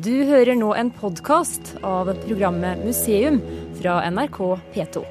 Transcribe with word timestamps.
Du 0.00 0.24
hører 0.24 0.56
nå 0.56 0.70
en 0.72 0.88
podkast 0.88 1.74
av 1.84 2.08
programmet 2.22 2.80
Museum 2.80 3.36
fra 3.76 3.98
NRK 4.08 4.38
P2. 4.72 5.02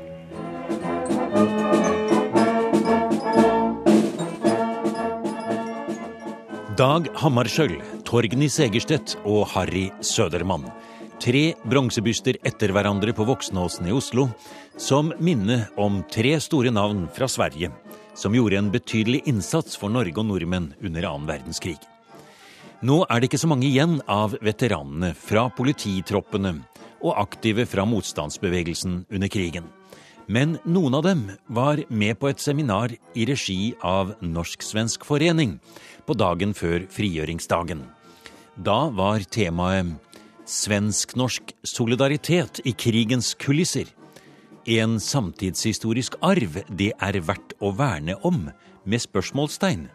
Dag 6.82 7.12
Hammarskjöld, 7.22 7.78
Torgny 8.10 8.50
Segerstedt 8.50 9.20
og 9.22 9.46
Harry 9.54 9.92
Sødermann. 10.02 10.66
Tre 11.22 11.52
bronsebyster 11.62 12.42
etter 12.42 12.74
hverandre 12.74 13.14
på 13.14 13.28
Voksnåsen 13.30 13.86
i 13.86 13.94
Oslo, 13.94 14.32
som 14.82 15.14
minne 15.22 15.68
om 15.78 16.02
tre 16.10 16.34
store 16.42 16.74
navn 16.74 17.06
fra 17.14 17.30
Sverige, 17.30 17.70
som 18.18 18.34
gjorde 18.34 18.58
en 18.58 18.74
betydelig 18.74 19.22
innsats 19.30 19.78
for 19.78 19.94
Norge 19.94 20.18
og 20.18 20.32
nordmenn 20.34 20.72
under 20.82 21.12
annen 21.14 21.30
verdenskrig. 21.30 21.78
Nå 22.82 23.04
er 23.06 23.22
det 23.22 23.28
ikke 23.30 23.38
så 23.44 23.50
mange 23.52 23.68
igjen 23.70 24.00
av 24.10 24.34
veteranene 24.42 25.12
fra 25.14 25.44
polititroppene 25.54 26.56
og 27.06 27.14
aktive 27.22 27.68
fra 27.70 27.86
motstandsbevegelsen 27.86 29.04
under 29.06 29.30
krigen. 29.30 29.68
Men 30.26 30.56
noen 30.66 30.98
av 30.98 31.06
dem 31.06 31.22
var 31.46 31.82
med 31.90 32.18
på 32.18 32.32
et 32.32 32.42
seminar 32.42 32.94
i 33.14 33.28
regi 33.30 33.76
av 33.86 34.16
Norsk-svensk 34.26 35.06
forening 35.06 35.60
på 36.08 36.18
dagen 36.18 36.56
før 36.58 36.88
frigjøringsdagen. 36.90 37.86
Da 38.58 38.90
var 38.90 39.30
temaet 39.30 39.94
Svensk-norsk 40.52 41.54
solidaritet 41.64 42.64
i 42.66 42.74
krigens 42.74 43.36
kulisser. 43.38 43.86
En 44.66 44.98
samtidshistorisk 45.00 46.18
arv 46.26 46.64
det 46.68 46.92
er 46.98 47.22
verdt 47.30 47.54
å 47.62 47.76
verne 47.78 48.18
om, 48.26 48.48
med 48.84 49.06
spørsmålstegn. 49.06 49.86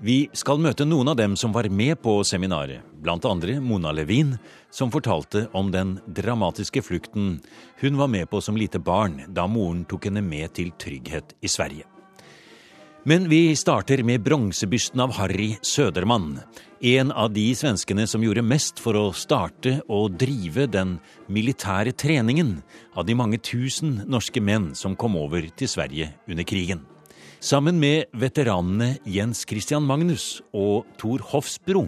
Vi 0.00 0.30
skal 0.32 0.56
møte 0.64 0.86
noen 0.88 1.10
av 1.12 1.16
dem 1.18 1.34
som 1.36 1.52
var 1.52 1.66
med 1.68 1.98
på 2.00 2.14
seminaret, 2.24 2.80
blant 3.04 3.26
andre 3.28 3.58
Mona 3.60 3.90
Levin, 3.92 4.32
som 4.72 4.88
fortalte 4.88 5.42
om 5.52 5.68
den 5.68 5.98
dramatiske 6.08 6.80
flukten 6.80 7.34
hun 7.82 7.98
var 8.00 8.08
med 8.08 8.30
på 8.30 8.40
som 8.40 8.56
lite 8.56 8.80
barn 8.80 9.18
da 9.28 9.44
moren 9.44 9.82
tok 9.84 10.06
henne 10.08 10.22
med 10.24 10.54
til 10.56 10.70
trygghet 10.80 11.34
i 11.44 11.50
Sverige. 11.52 11.84
Men 13.04 13.28
vi 13.28 13.52
starter 13.56 14.00
med 14.04 14.24
bronsebysten 14.24 15.00
av 15.04 15.12
Harry 15.18 15.50
Sødermann, 15.60 16.38
en 16.80 17.12
av 17.12 17.34
de 17.36 17.44
svenskene 17.56 18.06
som 18.08 18.24
gjorde 18.24 18.44
mest 18.44 18.80
for 18.80 18.96
å 18.96 19.10
starte 19.12 19.82
og 19.84 20.16
drive 20.20 20.64
den 20.72 20.94
militære 21.28 21.92
treningen 21.92 22.56
av 22.96 23.04
de 23.04 23.18
mange 23.20 23.40
tusen 23.44 23.98
norske 24.08 24.40
menn 24.40 24.72
som 24.72 24.96
kom 24.96 25.20
over 25.20 25.44
til 25.52 25.68
Sverige 25.68 26.14
under 26.24 26.48
krigen. 26.48 26.86
Sammen 27.40 27.78
med 27.80 28.10
veteranene 28.12 28.98
Jens 29.08 29.46
Christian 29.48 29.86
Magnus 29.88 30.42
og 30.52 30.84
Thor 31.00 31.22
Hofsbro 31.30 31.86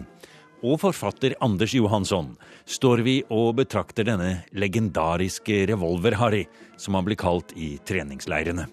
og 0.65 0.79
forfatter 0.81 1.35
Anders 1.45 1.75
Johansson 1.77 2.31
står 2.65 3.03
vi 3.05 3.19
og 3.29 3.59
betrakter 3.59 4.07
denne 4.07 4.31
legendariske 4.57 5.59
Revolver-Harry, 5.69 6.47
som 6.81 6.97
han 6.97 7.05
blir 7.05 7.19
kalt 7.21 7.53
i 7.53 7.75
treningsleirene. 7.85 8.65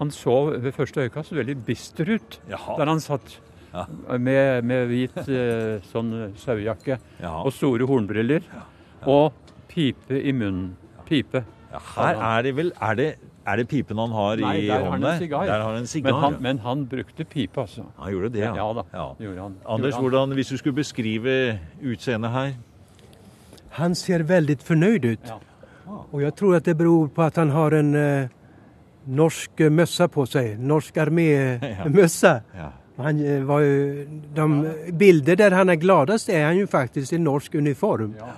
Han 0.00 0.10
så 0.10 0.34
ved 0.56 0.74
første 0.74 1.04
øyekast 1.04 1.36
veldig 1.38 1.54
bister 1.68 2.10
ut 2.16 2.40
Jaha. 2.50 2.80
der 2.80 2.90
han 2.90 3.02
satt. 3.04 3.36
Ja. 3.70 3.84
Med, 4.18 4.66
med, 4.66 4.88
hvit 4.90 5.20
eh, 5.28 5.86
sånn 5.92 6.32
sauejakke 6.42 6.98
og 7.44 7.52
store 7.54 7.86
hornbriller. 7.86 8.42
Ja. 8.50 8.64
Og 9.06 9.54
pipe 9.70 10.18
i 10.18 10.34
munnen. 10.34 10.72
Pipe. 11.06 11.44
her 11.94 12.18
er 12.18 12.42
det 12.42 12.56
vel 12.58 12.74
er 12.82 12.98
det 12.98 13.08
er 13.46 13.60
det 13.60 13.64
pipen 13.68 13.98
han 14.00 14.12
har 14.16 14.40
Nei, 14.40 14.54
i 14.64 14.68
hånden? 14.68 14.84
Har 14.84 14.90
han 14.90 15.46
der 15.46 15.52
har 15.52 15.66
han 15.68 15.76
en 15.82 15.86
sigar. 15.86 16.12
Men 16.12 16.20
han, 16.22 16.36
men 16.42 16.58
han 16.64 16.84
brukte 16.88 17.24
pipe, 17.24 17.60
altså. 17.60 17.84
Han 17.98 18.12
gjorde 18.12 18.30
det, 18.32 18.44
ja. 18.44 18.54
Ja 18.56 18.68
da, 18.72 18.84
ja. 18.92 19.08
gjorde 19.20 19.40
han. 19.40 19.56
Anders, 19.66 19.94
gjorde 19.94 20.02
hvordan, 20.08 20.36
hvis 20.38 20.52
du 20.52 20.56
skulle 20.56 20.78
beskrive 20.78 21.34
utseendet 21.82 22.30
her? 22.30 22.54
Han 23.80 23.94
ser 23.94 24.22
veldig 24.22 24.56
fornøyd 24.62 25.04
ut. 25.04 25.28
Ja. 25.28 25.40
Og 26.12 26.22
jeg 26.22 26.34
tror 26.38 26.56
at 26.56 26.64
det 26.64 26.76
beror 26.78 27.10
på 27.12 27.22
at 27.22 27.36
han 27.36 27.50
har 27.52 27.76
en 27.76 27.94
eh, 27.98 28.32
norsk 29.06 29.60
møsse 29.70 30.08
på 30.08 30.24
seg. 30.30 30.56
Norsk 30.58 31.04
armémøsse. 31.04 32.40
Ja. 32.62 32.70
Han 32.94 33.18
uh, 33.18 33.40
var 33.48 33.60
jo, 33.60 34.04
de 34.36 34.44
bilder 34.94 35.34
der 35.34 35.54
han 35.58 35.72
er 35.72 35.80
gladest, 35.82 36.28
er 36.30 36.44
han 36.46 36.60
jo 36.60 36.66
faktisk 36.70 37.12
i 37.12 37.18
norsk 37.18 37.56
uniform. 37.58 38.12
Ja. 38.20 38.28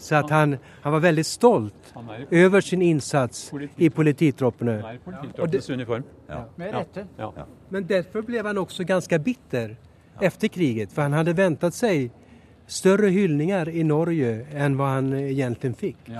Så 0.00 0.16
at 0.16 0.30
han, 0.32 0.56
han 0.82 0.94
var 0.94 1.02
veldig 1.04 1.24
stolt 1.28 1.90
over 1.94 2.64
sin 2.64 2.82
innsats 2.82 3.50
politi. 3.50 3.84
i 3.84 3.90
polititroppene. 3.92 4.78
Han 4.80 4.94
er 4.94 4.96
i 4.96 5.02
polititroppenes 5.04 5.70
uniform. 5.70 6.06
Ja. 6.28 6.40
Med 6.56 6.74
rette. 6.74 7.04
Ja. 7.18 7.30
Men 7.68 7.86
derfor 7.90 8.24
ble 8.24 8.40
han 8.46 8.58
også 8.58 8.86
ganske 8.88 9.18
bitter 9.20 9.76
etter 10.20 10.48
krigen, 10.52 10.88
for 10.88 11.04
han 11.04 11.16
hadde 11.18 11.36
ventet 11.36 11.76
seg 11.76 12.08
større 12.70 13.10
hyllninger 13.12 13.68
i 13.72 13.84
Norge 13.84 14.34
enn 14.54 14.76
hva 14.78 14.94
han 14.96 15.12
egentlig 15.20 15.74
fikk. 15.80 16.12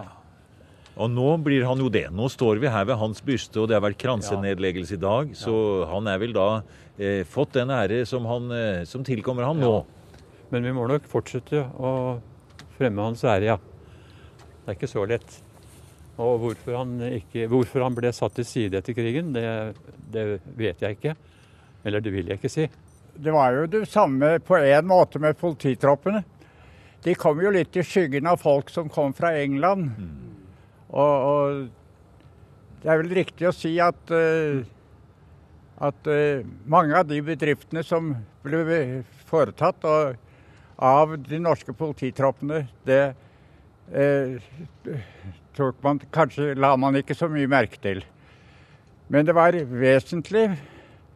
Og 1.00 1.08
nå 1.08 1.30
blir 1.40 1.64
han 1.64 1.80
jo 1.80 1.88
det. 1.92 2.08
Nå 2.12 2.28
står 2.28 2.60
vi 2.60 2.68
her 2.68 2.84
ved 2.88 2.98
hans 3.00 3.22
byste, 3.24 3.62
og 3.62 3.70
det 3.70 3.78
har 3.78 3.84
vært 3.86 4.00
kransenedleggelse 4.02 4.98
i 4.98 5.00
dag. 5.00 5.32
Så 5.38 5.54
han 5.88 6.10
er 6.10 6.20
vel 6.20 6.34
da 6.36 6.48
eh, 6.98 7.22
fått 7.24 7.54
den 7.56 7.72
ære 7.72 8.02
som, 8.08 8.26
han, 8.28 8.50
eh, 8.52 8.82
som 8.88 9.06
tilkommer 9.06 9.48
han 9.48 9.62
nå. 9.62 9.72
Men 10.50 10.66
vi 10.66 10.74
må 10.76 10.84
nok 10.90 11.06
fortsette 11.08 11.62
å 11.78 11.92
fremme 12.76 13.06
hans 13.06 13.22
ære, 13.24 13.52
ja. 13.52 13.58
Det 14.60 14.72
er 14.72 14.76
ikke 14.76 14.90
så 14.90 15.04
lett. 15.08 15.38
Og 16.20 16.36
hvorfor 16.42 16.76
han, 16.76 16.98
ikke, 17.16 17.46
hvorfor 17.48 17.84
han 17.84 17.96
ble 17.96 18.12
satt 18.12 18.36
til 18.36 18.46
side 18.46 18.80
etter 18.80 18.96
krigen, 18.96 19.32
det, 19.32 19.44
det, 20.12 20.24
vet 20.58 20.82
jeg 20.84 20.98
ikke. 20.98 21.14
Eller 21.86 22.04
det 22.04 22.12
vil 22.12 22.28
jeg 22.28 22.40
ikke 22.40 22.52
si. 22.52 22.66
Det 23.20 23.32
var 23.32 23.56
jo 23.56 23.68
det 23.70 23.86
samme 23.88 24.36
på 24.44 24.58
en 24.60 24.88
måte 24.88 25.20
med 25.22 25.38
polititroppene. 25.40 26.22
De 27.04 27.14
kom 27.16 27.40
jo 27.40 27.52
litt 27.52 27.76
i 27.80 27.84
skyggen 27.86 28.28
av 28.28 28.42
folk 28.42 28.68
som 28.72 28.90
kom 28.92 29.14
fra 29.16 29.32
England. 29.40 29.88
Mm. 29.96 30.10
Og, 30.90 31.14
og, 31.30 31.62
det 32.82 32.90
er 32.90 33.00
vel 33.00 33.14
riktig 33.16 33.48
å 33.48 33.54
si 33.56 33.72
at, 33.80 34.12
uh, 34.12 34.60
at 35.84 36.08
uh, 36.08 36.44
mange 36.68 36.96
av 36.96 37.08
de 37.08 37.20
bedriftene 37.24 37.84
som 37.86 38.12
ble 38.44 39.04
foretatt 39.28 39.88
og, 39.88 40.20
av 40.80 41.16
de 41.24 41.40
norske 41.40 41.72
polititroppene, 41.76 42.66
det 42.88 43.02
eh, 43.92 44.40
man, 45.82 46.00
kanskje 46.12 46.54
la 46.54 46.74
man 46.76 46.96
ikke 46.96 47.14
så 47.14 47.28
mye 47.28 47.50
merke 47.50 47.80
til. 47.82 48.04
Men 49.08 49.26
det 49.26 49.34
var 49.34 49.56
vesentlig 49.66 50.48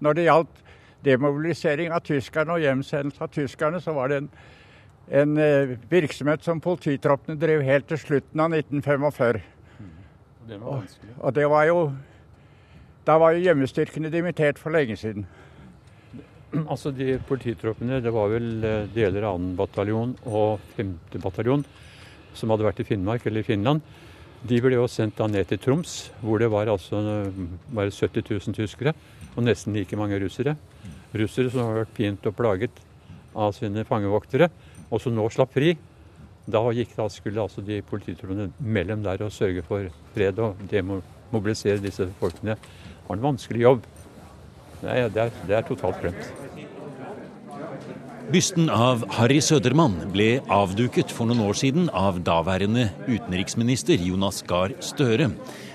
når 0.02 0.16
det 0.18 0.26
gjaldt 0.26 0.62
demobilisering 1.04 1.92
av 1.92 2.02
tyskerne 2.04 2.56
og 2.56 2.64
hjemsendelse 2.64 3.22
av 3.22 3.30
tyskerne, 3.32 3.80
så 3.80 3.94
var 3.96 4.10
det 4.10 4.22
en, 4.22 4.28
en 5.20 5.38
eh, 5.38 5.76
virksomhet 5.90 6.44
som 6.44 6.62
polititroppene 6.64 7.38
drev 7.40 7.62
helt 7.64 7.88
til 7.90 8.00
slutten 8.00 8.40
av 8.40 8.56
1945. 8.56 9.41
Det 10.48 10.58
var 10.60 10.82
og, 10.82 10.98
og 11.20 11.34
det 11.34 11.46
var 11.48 11.64
jo 11.70 11.78
Da 13.04 13.14
var 13.20 13.32
jo 13.32 13.44
hjemmestyrkene 13.44 14.08
dimittert 14.12 14.58
for 14.58 14.72
lenge 14.72 14.96
siden. 14.96 15.26
Altså 16.72 16.91
de 16.91 17.18
Polititroppene, 17.28 17.98
det 18.00 18.12
var 18.12 18.30
vel 18.32 18.64
eh, 18.64 18.86
deler 18.94 19.26
av 19.28 19.36
2. 19.41 19.50
bataljon 19.58 20.14
og 20.24 20.60
5. 20.76 20.94
bataljon 21.20 21.64
som 22.34 22.53
hadde 22.53 22.67
vært 22.67 22.83
i 22.83 22.89
Finnmark 22.89 23.27
eller 23.27 23.45
i 23.45 23.49
Finland, 23.49 23.83
de 24.45 24.59
ble 24.61 24.77
jo 24.77 24.84
sendt 24.91 25.17
da 25.17 25.27
ned 25.31 25.49
til 25.49 25.61
Troms, 25.62 26.11
hvor 26.21 26.43
det 26.43 26.50
var 26.53 26.69
altså 26.69 27.00
bare 27.72 27.93
70 27.95 28.27
000 28.28 28.56
tyskere 28.59 28.93
og 29.34 29.47
nesten 29.47 29.72
like 29.77 29.97
mange 29.97 30.19
russere. 30.21 30.56
Russere 31.17 31.50
som 31.50 31.65
har 31.65 31.81
vært 31.81 31.95
pint 31.97 32.28
og 32.28 32.37
plaget 32.37 32.83
av 33.34 33.55
sine 33.56 33.87
fangevoktere, 33.89 34.50
og 34.91 35.00
som 35.03 35.15
nå 35.17 35.25
slapp 35.33 35.55
fri. 35.56 35.72
Da, 36.45 36.61
gikk, 36.77 36.93
da 36.99 37.09
skulle 37.09 37.41
altså 37.41 37.65
de 37.65 37.81
polititroende 37.89 38.51
mellom 38.61 39.03
der 39.06 39.25
og 39.25 39.33
sørge 39.33 39.65
for 39.65 39.89
fred 40.12 40.43
og 40.45 40.61
demobilisere 40.71 41.81
disse 41.81 42.11
folkene. 42.21 42.59
Det 42.61 43.09
var 43.09 43.16
en 43.16 43.28
vanskelig 43.31 43.65
jobb. 43.65 43.87
Det 44.83 44.93
er, 44.93 45.09
det 45.09 45.22
er, 45.22 45.39
det 45.49 45.56
er 45.56 45.69
totalt 45.71 46.03
glemt. 46.05 46.84
Bysten 48.32 48.70
av 48.70 49.02
Harry 49.18 49.40
Sødermann 49.44 49.98
ble 50.14 50.38
avduket 50.52 51.10
for 51.12 51.28
noen 51.28 51.42
år 51.44 51.59
siden 51.60 51.91
av 51.92 52.22
daværende 52.24 52.86
utenriksminister 53.04 54.00
Jonas 54.00 54.38
Gahr 54.48 54.72
Støre. 54.80 55.26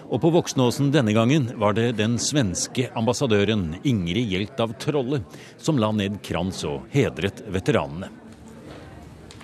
Og 0.09 0.17
på 0.23 0.31
Voksnåsen 0.33 0.89
denne 0.89 1.13
gangen 1.13 1.51
var 1.61 1.75
det 1.77 1.91
den 1.99 2.17
svenske 2.17 2.87
ambassadøren 2.97 3.75
Ingrid 3.83 4.33
Hjelt 4.33 4.63
av 4.65 4.73
Trolle 4.81 5.21
som 5.61 5.77
la 5.77 5.91
ned 5.93 6.17
krans 6.25 6.63
og 6.65 6.89
hedret 6.95 7.43
veteranene. 7.53 8.09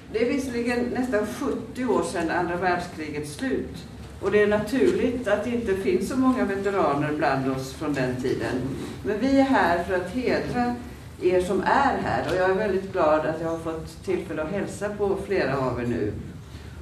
Det 0.10 0.24
er 0.24 0.32
visserligen 0.32 0.90
nesten 0.96 1.30
70 1.38 1.94
år 1.94 2.10
siden 2.10 2.34
andre 2.34 2.58
verdenskrigens 2.64 3.38
slutt. 3.38 3.86
Og 4.24 4.34
det 4.34 4.42
er 4.42 4.52
naturlig 4.56 5.12
at 5.28 5.46
det 5.46 5.60
ikke 5.60 5.78
finnes 5.84 6.10
så 6.10 6.18
mange 6.18 6.48
veteraner 6.50 7.14
blant 7.20 7.48
oss 7.54 7.70
fra 7.78 7.94
den 7.94 8.18
tiden. 8.24 8.66
Men 9.06 9.22
vi 9.22 9.36
er 9.38 9.52
her 9.54 9.86
for 9.86 10.00
å 10.00 10.14
hedre 10.16 10.68
er 11.24 11.42
som 11.42 11.62
er 11.62 12.00
her. 12.04 12.28
Og 12.30 12.36
jeg 12.36 12.46
er 12.50 12.62
veldig 12.62 12.84
glad 12.92 13.28
at 13.30 13.42
jeg 13.42 13.50
har 13.50 13.64
fått 13.64 13.98
tilfelle 14.06 14.46
å 14.46 14.52
hilse 14.52 14.92
på 14.98 15.12
flere 15.28 15.58
av 15.58 15.80
dere 15.80 15.92
nå. 15.92 16.06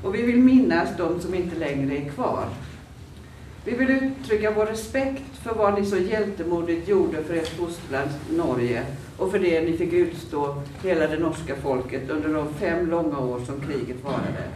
Og 0.04 0.14
vi 0.14 0.26
vil 0.28 0.42
minnes 0.44 0.98
de 0.98 1.10
som 1.24 1.36
ikke 1.38 1.60
lenger 1.62 1.94
er 1.96 2.10
kvar. 2.12 2.52
Vi 3.64 3.78
vil 3.80 3.94
uttrykke 3.96 4.52
vår 4.58 4.74
respekt 4.74 5.38
for 5.44 5.56
hva 5.56 5.72
dere 5.72 5.88
så 5.88 6.02
heltemodig 6.04 6.82
gjorde 6.88 7.24
for 7.24 7.38
deres 7.38 7.54
fosterland 7.56 8.36
Norge 8.36 8.84
og 9.18 9.30
for 9.30 9.40
det 9.40 9.60
ni 9.64 9.76
fikk 9.78 9.94
utstå, 10.08 10.44
hele 10.84 11.08
det 11.08 11.20
norske 11.22 11.56
folket, 11.62 12.10
under 12.12 12.34
de 12.34 12.60
fem 12.60 12.88
lange 12.90 13.18
år 13.18 13.44
som 13.46 13.62
kriget 13.62 14.02
varade. 14.04 14.48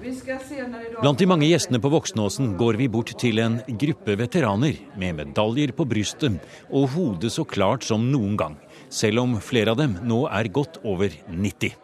Blant 0.00 1.20
de 1.20 1.26
mange 1.28 1.44
gjestene 1.44 1.76
på 1.82 1.90
Voksnåsen 1.92 2.54
går 2.56 2.78
vi 2.80 2.86
bort 2.88 3.10
til 3.20 3.40
en 3.42 3.58
gruppe 3.82 4.14
veteraner 4.16 4.78
med 5.00 5.18
medaljer 5.18 5.74
på 5.76 5.84
brystet 5.88 6.38
og 6.70 6.86
hodet 6.94 7.28
så 7.34 7.44
klart 7.44 7.84
som 7.84 8.06
noen 8.08 8.38
gang, 8.40 8.56
selv 8.88 9.20
om 9.20 9.34
flere 9.44 9.74
av 9.74 9.80
dem 9.82 9.98
nå 10.08 10.22
er 10.32 10.48
godt 10.48 10.78
over 10.88 11.12
90. 11.28 11.76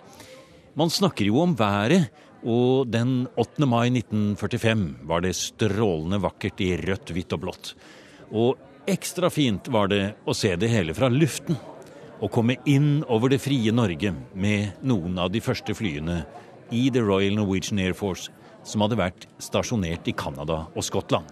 Man 0.80 0.92
snakker 0.92 1.28
jo 1.28 1.42
om 1.44 1.52
været, 1.58 2.08
og 2.46 2.88
den 2.88 3.26
8. 3.36 3.68
mai 3.68 3.90
1945 3.90 4.86
var 5.08 5.24
det 5.24 5.34
strålende 5.36 6.22
vakkert 6.24 6.60
i 6.64 6.72
rødt, 6.80 7.12
hvitt 7.12 7.36
og 7.36 7.44
blått. 7.44 7.72
Og 8.32 8.56
ekstra 8.88 9.28
fint 9.32 9.68
var 9.72 9.92
det 9.92 10.02
å 10.24 10.36
se 10.36 10.54
det 10.56 10.72
hele 10.72 10.96
fra 10.96 11.12
luften. 11.12 11.58
Å 12.16 12.32
komme 12.32 12.56
inn 12.64 13.02
over 13.12 13.28
det 13.28 13.42
frie 13.44 13.72
Norge 13.76 14.14
med 14.32 14.80
noen 14.88 15.18
av 15.20 15.28
de 15.34 15.42
første 15.44 15.76
flyene 15.76 16.22
i 16.70 16.88
The 16.90 17.02
Royal 17.02 17.36
Norwegian 17.38 17.78
Air 17.78 17.94
Force, 17.94 18.30
som 18.66 18.82
hadde 18.84 18.98
vært 18.98 19.26
stasjonert 19.42 20.08
i 20.08 20.14
Canada 20.16 20.64
og 20.74 20.86
Skottland. 20.86 21.28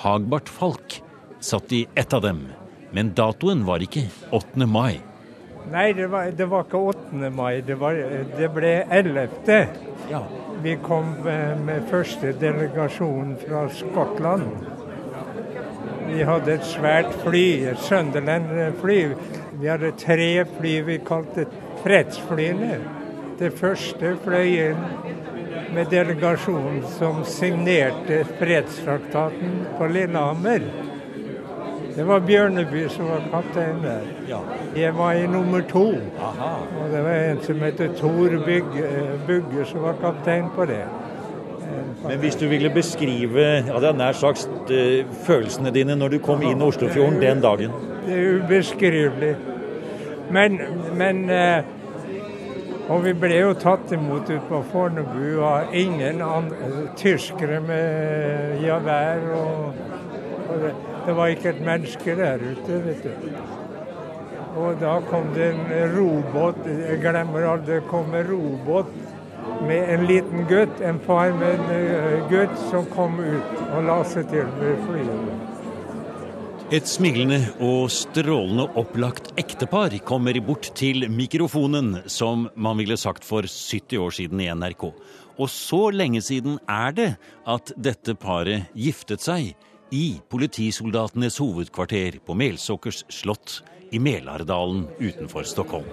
Hagbart 0.00 0.48
Falk 0.52 1.00
satt 1.40 1.72
i 1.72 1.86
ett 1.94 2.12
av 2.16 2.24
dem, 2.24 2.46
men 2.92 3.12
datoen 3.16 3.64
var 3.68 3.84
ikke 3.84 4.06
8. 4.30 4.66
mai. 4.66 5.00
Nei, 5.72 5.92
det 5.92 6.06
var, 6.06 6.30
det 6.30 6.46
var 6.46 6.66
ikke 6.66 6.78
8. 6.92 7.30
mai, 7.34 7.60
det, 7.66 7.74
var, 7.80 7.98
det 8.38 8.50
ble 8.54 8.72
11. 8.90 9.28
Ja. 10.10 10.22
Vi 10.62 10.76
kom 10.82 11.16
med 11.66 11.88
første 11.90 12.32
delegasjon 12.40 13.34
fra 13.42 13.66
Skottland. 13.74 14.46
Vi 16.06 16.22
hadde 16.22 16.54
et 16.54 16.68
svært 16.68 17.10
fly, 17.24 17.46
et 17.72 17.82
Sunderland-fly. 17.82 19.00
Vi 19.58 19.68
hadde 19.68 19.90
tre 19.98 20.30
fly 20.56 20.76
vi 20.86 21.00
kalte 21.02 21.48
fredsflyene. 21.82 22.78
Det 23.36 23.50
første 23.52 24.14
fløy 24.24 24.52
inn 24.70 24.78
med 25.76 25.90
delegasjonen 25.92 26.78
som 26.96 27.18
signerte 27.28 28.22
fredstraktaten 28.38 29.58
på 29.76 29.88
Lillehammer. 29.92 30.64
Det 31.96 32.04
var 32.08 32.24
Bjørneby 32.24 32.86
som 32.92 33.10
var 33.10 33.26
kaptein 33.32 33.82
der. 33.84 34.06
Jeg 34.76 34.94
var 34.96 35.12
i 35.12 35.26
nummer 35.26 35.60
to. 35.68 35.84
Og 36.80 36.88
det 36.92 37.04
var 37.04 37.12
en 37.12 37.42
som 37.44 37.60
heter 37.60 37.92
Tor 38.00 38.38
Bugge 39.26 39.68
som 39.68 39.84
var 39.84 40.00
kaptein 40.00 40.48
på 40.56 40.64
det. 40.64 40.84
Men 42.08 42.18
hvis 42.18 42.36
du 42.40 42.46
ville 42.48 42.70
beskrive 42.70 43.46
jeg 43.66 43.94
nær 43.96 44.12
sagt, 44.12 44.48
eh, 44.70 45.04
følelsene 45.26 45.72
dine 45.74 45.96
når 45.96 46.08
du 46.08 46.18
kom 46.18 46.42
inn 46.42 46.60
i 46.60 46.64
Oslofjorden 46.64 47.20
den 47.20 47.40
dagen? 47.40 47.72
Det 48.06 48.16
er 48.16 48.44
ubeskrivelig. 48.44 49.34
Men, 50.30 50.60
men 50.94 51.24
uh, 51.30 51.75
og 52.86 53.02
vi 53.02 53.12
ble 53.18 53.40
jo 53.40 53.54
tatt 53.58 53.90
imot 53.94 54.28
ute 54.30 54.42
på 54.46 54.60
Fornebu 54.70 55.40
av 55.42 55.74
ingen 55.74 56.20
andre, 56.22 56.84
tyskere 56.98 57.58
med 57.64 58.62
javær. 58.62 59.24
Og, 59.34 59.80
og 60.46 60.60
det, 60.62 60.72
det, 61.06 61.16
var 61.18 61.32
ikke 61.32 61.50
et 61.50 61.64
menneske 61.66 62.14
der 62.18 62.44
ute, 62.44 62.78
vet 62.84 63.02
du. 63.02 63.40
Og 64.56 64.78
da 64.80 64.94
kom 65.10 65.34
det 65.34 65.50
en 65.52 65.96
robåt, 65.96 66.62
jeg 66.70 67.02
glemmer 67.02 67.50
aldri, 67.50 67.74
det 67.74 67.90
kom 67.90 68.14
en 68.14 68.30
robåt 68.30 68.94
med 69.66 69.90
en 69.94 70.06
liten 70.06 70.46
gutt, 70.48 70.80
en 70.80 71.02
far 71.06 71.34
med 71.36 71.58
en 71.58 71.74
eh, 71.74 72.22
gutt, 72.30 72.54
som 72.70 72.86
kom 72.94 73.18
ut 73.20 73.66
og 73.66 73.82
la 73.90 73.98
seg 74.08 74.30
til 74.32 74.48
med 74.60 74.86
flyet. 74.86 75.35
Et 76.74 76.82
smilende 76.82 77.36
og 77.62 77.84
strålende 77.94 78.64
opplagt 78.74 79.28
ektepar 79.38 79.92
kommer 80.02 80.34
bort 80.42 80.72
til 80.74 81.04
mikrofonen, 81.06 82.00
som 82.10 82.48
man 82.58 82.80
ville 82.80 82.96
sagt 82.98 83.22
for 83.22 83.46
70 83.46 84.00
år 84.02 84.16
siden 84.16 84.42
i 84.42 84.48
NRK. 84.50 84.88
Og 85.38 85.52
så 85.52 85.92
lenge 85.94 86.24
siden 86.26 86.58
er 86.66 86.90
det 86.96 87.06
at 87.46 87.70
dette 87.78 88.16
paret 88.18 88.66
giftet 88.74 89.22
seg 89.22 89.52
i 89.94 90.18
politisoldatenes 90.26 91.38
hovedkvarter 91.38 92.18
på 92.26 92.34
Melsåkers 92.34 93.04
slott 93.14 93.60
i 93.94 94.02
Melardalen 94.02 94.88
utenfor 94.98 95.46
Stockholm. 95.46 95.86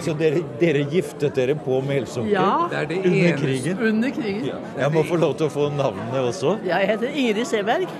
Så 0.00 0.16
dere, 0.16 0.40
dere 0.56 0.86
giftet 0.88 1.36
dere 1.36 1.58
på 1.60 1.82
Melsåker 1.84 2.32
ja, 2.32 2.50
det 2.72 2.86
det 2.94 3.02
under 3.04 3.36
krigen? 3.42 3.84
Under 3.92 4.16
krigen. 4.16 4.48
Ja. 4.48 4.64
Jeg 4.86 4.96
må 4.96 5.04
få 5.04 5.20
lov 5.20 5.36
til 5.36 5.50
å 5.50 5.52
få 5.52 5.68
navnene 5.76 6.24
også. 6.30 6.56
Jeg 6.64 6.94
heter 6.94 7.12
Ingrid 7.12 7.52
Seberg. 7.52 7.92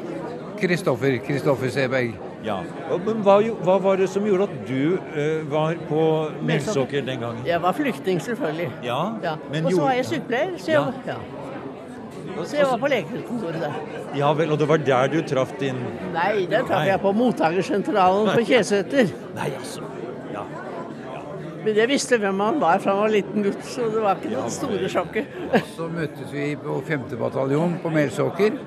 Kristoffer 0.61 1.19
Kristoffer 1.27 1.71
Seberg. 1.73 2.17
Ja. 2.47 2.61
Men 3.07 3.23
hva, 3.27 3.39
hva, 3.65 3.79
var 3.83 3.99
det 4.01 4.09
som 4.13 4.27
gjorde 4.27 4.47
at 4.47 4.69
du 4.69 4.97
uh, 4.97 5.47
var 5.51 5.79
på 5.89 6.03
Melsåker 6.47 7.03
den 7.07 7.23
gangen? 7.23 7.43
Jeg 7.47 7.63
var 7.63 7.75
flyktning, 7.77 8.21
selvfølgelig. 8.23 8.71
Ja, 8.87 9.01
ja. 9.25 9.35
Og 9.65 9.73
så 9.73 9.81
var 9.83 9.97
jeg 9.99 10.07
sykepleier. 10.13 10.55
Så 10.63 10.73
jeg, 10.73 10.95
ja. 11.09 11.19
Så 12.45 12.57
jeg 12.59 12.69
var 12.69 12.79
på 12.79 12.91
legekontoret 12.93 13.61
der. 13.63 13.77
Ja 14.17 14.33
vel, 14.37 14.51
Og 14.53 14.59
det 14.61 14.69
var 14.69 14.77
der 14.77 15.09
du 15.09 15.21
traff 15.29 15.53
din 15.61 15.79
Nei, 16.13 16.47
der 16.51 16.67
traff 16.69 16.87
jeg 16.87 17.01
på 17.01 17.13
mottakersentralen 17.17 18.33
på 18.35 18.45
Kjeseter. 18.51 19.13
Nei, 19.37 19.51
altså. 19.57 19.87
Ja. 20.35 20.45
Men 21.65 21.81
jeg 21.81 21.89
visste 21.91 22.19
hvem 22.23 22.41
han 22.45 22.61
var 22.63 22.79
fra 22.83 22.95
han 22.95 23.07
var 23.07 23.15
liten 23.15 23.43
gutt, 23.43 23.65
så 23.67 23.89
det 23.91 24.03
var 24.05 24.21
ikke 24.21 24.35
det 24.37 24.53
store 24.55 24.91
sjokket. 24.93 25.39
Så 25.75 25.89
møttes 25.91 26.29
vi 26.31 26.53
på 26.61 26.77
5. 26.87 27.09
bataljon 27.19 27.79
på 27.83 27.91
Melsåker 27.95 28.61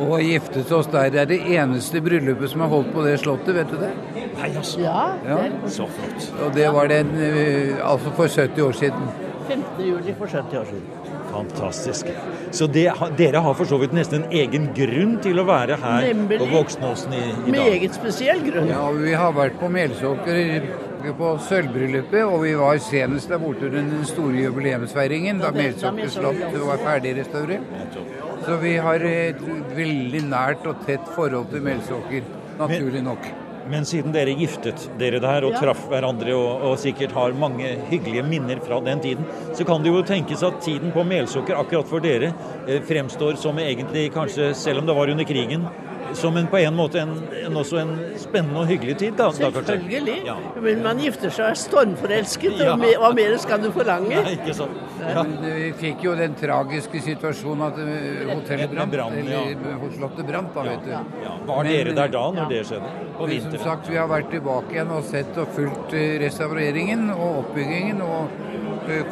og 0.00 0.20
giftet 0.24 0.72
oss 0.72 0.88
der. 0.92 1.10
Det 1.12 1.20
er 1.22 1.28
det 1.30 1.40
eneste 1.56 2.00
bryllupet 2.04 2.52
som 2.52 2.64
er 2.64 2.72
holdt 2.72 2.92
på 2.94 3.04
det 3.06 3.18
slottet, 3.22 3.54
vet 3.56 3.72
du 3.72 3.76
det? 3.80 3.90
Nei, 4.16 4.50
altså. 4.50 4.80
Ja, 4.80 5.02
ja. 5.26 5.40
Så 5.68 5.88
flott. 5.96 6.30
Og 6.46 6.54
det 6.56 6.70
var 6.74 6.90
den 6.90 7.12
eh, 7.20 7.76
altså 7.84 8.14
for 8.16 8.28
70 8.28 8.64
år 8.68 8.80
siden. 8.80 9.12
15. 9.48 9.86
juli 9.86 10.14
for 10.18 10.26
70 10.26 10.58
år 10.62 10.64
siden. 10.64 11.00
Fantastisk. 11.30 12.06
Så 12.50 12.66
det, 12.66 12.88
dere 13.18 13.42
har 13.44 13.54
for 13.54 13.68
så 13.70 13.78
vidt 13.78 13.92
nesten 13.94 14.24
en 14.24 14.32
egen 14.34 14.70
grunn 14.74 15.16
til 15.22 15.38
å 15.38 15.46
være 15.46 15.78
her 15.78 16.06
Nemlig. 16.08 16.40
på 16.42 16.48
Voksnåsen 16.50 17.14
i, 17.14 17.24
i 17.30 17.54
dag? 17.54 17.58
Meget 17.58 17.98
spesiell 17.98 18.42
grunn. 18.46 18.70
Ja, 18.70 18.86
vi 18.96 19.14
har 19.14 19.34
vært 19.36 19.58
på 19.60 19.70
Melsåker 19.70 20.70
på 21.16 21.30
sølvbryllupet, 21.46 22.24
og 22.26 22.42
vi 22.44 22.54
var 22.58 22.80
senest 22.84 23.30
der 23.32 23.40
borte 23.40 23.70
under 23.70 23.80
den 23.80 24.04
store 24.08 24.42
jubileumsfeiringen 24.44 25.40
da 25.40 25.52
Melsåker 25.54 26.10
slott 26.12 26.42
var 26.60 26.82
ferdig 26.84 27.14
restaurert. 27.16 27.96
Så 28.44 28.56
vi 28.62 28.76
har 28.80 29.04
et 29.04 29.44
veldig 29.76 30.24
nært 30.30 30.66
og 30.68 30.80
tett 30.86 31.06
forhold 31.16 31.50
til 31.52 31.64
Melsåker, 31.64 32.26
naturlig 32.58 33.04
nok. 33.04 33.30
Men 33.70 33.84
siden 33.86 34.14
dere 34.14 34.32
giftet 34.34 34.86
dere 34.98 35.20
der 35.22 35.44
og 35.46 35.54
ja. 35.54 35.60
traff 35.62 35.82
hverandre 35.90 36.32
og, 36.34 36.64
og, 36.70 36.78
sikkert 36.80 37.12
har 37.14 37.36
mange 37.38 37.74
hyggelige 37.90 38.24
minner 38.26 38.62
fra 38.64 38.80
den 38.82 39.02
tiden, 39.04 39.28
så 39.54 39.66
kan 39.68 39.84
det 39.84 39.92
jo 39.92 40.00
tenkes 40.06 40.42
at 40.46 40.58
tiden 40.64 40.94
på 40.94 41.04
Melsåker 41.06 41.60
akkurat 41.60 41.90
for 41.90 42.02
dere 42.02 42.32
eh, 42.66 42.80
fremstår 42.88 43.38
som 43.38 43.60
egentlig 43.62 44.08
kanskje, 44.16 44.50
selv 44.58 44.82
om 44.82 44.88
det 44.88 44.96
var 44.96 45.12
under 45.12 45.28
krigen, 45.28 45.68
som 46.14 46.36
en, 46.36 46.46
på 46.46 46.58
en 46.58 46.76
måte 46.76 47.00
en, 47.00 47.12
en, 47.46 47.56
også 47.56 47.78
en 47.80 47.92
spennende 48.18 48.60
og 48.62 48.66
hyggelig 48.70 48.96
tid. 48.98 49.14
Da, 49.18 49.30
Selvfølgelig. 49.32 50.16
Da, 50.26 50.34
ja. 50.34 50.62
Men 50.62 50.82
man 50.84 51.00
gifter 51.02 51.32
seg 51.34 51.58
stormforelsket, 51.58 52.60
ja. 52.60 52.74
og 52.74 52.84
hva 53.02 53.10
mer 53.16 53.36
skal 53.42 53.62
du 53.62 53.70
forlange? 53.74 54.14
Nei, 54.14 54.34
ikke 54.38 54.54
sant. 54.56 54.78
Ja. 55.00 55.24
Vi 55.42 55.70
fikk 55.80 56.04
jo 56.04 56.14
den 56.18 56.36
tragiske 56.38 57.02
situasjonen 57.04 57.66
at 57.68 57.80
eh, 57.84 58.30
hotellet 58.30 58.74
brant, 58.76 59.16
eller 59.22 59.54
eh, 59.54 59.86
Slottet 59.96 60.28
brant, 60.28 60.52
da, 60.54 60.66
vet 60.68 60.86
du. 60.86 61.24
Var 61.50 61.70
dere 61.70 61.96
der 61.96 62.12
da, 62.14 62.24
når 62.36 62.52
det 62.52 62.62
skjedde? 62.68 62.92
På 63.18 63.28
vinteren? 63.30 63.56
Som 63.56 63.66
sagt, 63.66 63.90
vi 63.90 63.98
har 64.00 64.10
vært 64.10 64.30
tilbake 64.34 64.76
igjen 64.76 64.94
og 64.94 65.04
sett 65.08 65.40
og 65.40 65.50
fulgt 65.56 65.96
eh, 65.98 66.16
restaureringen 66.24 67.10
og 67.16 67.44
oppbyggingen. 67.44 68.04
og 68.06 68.48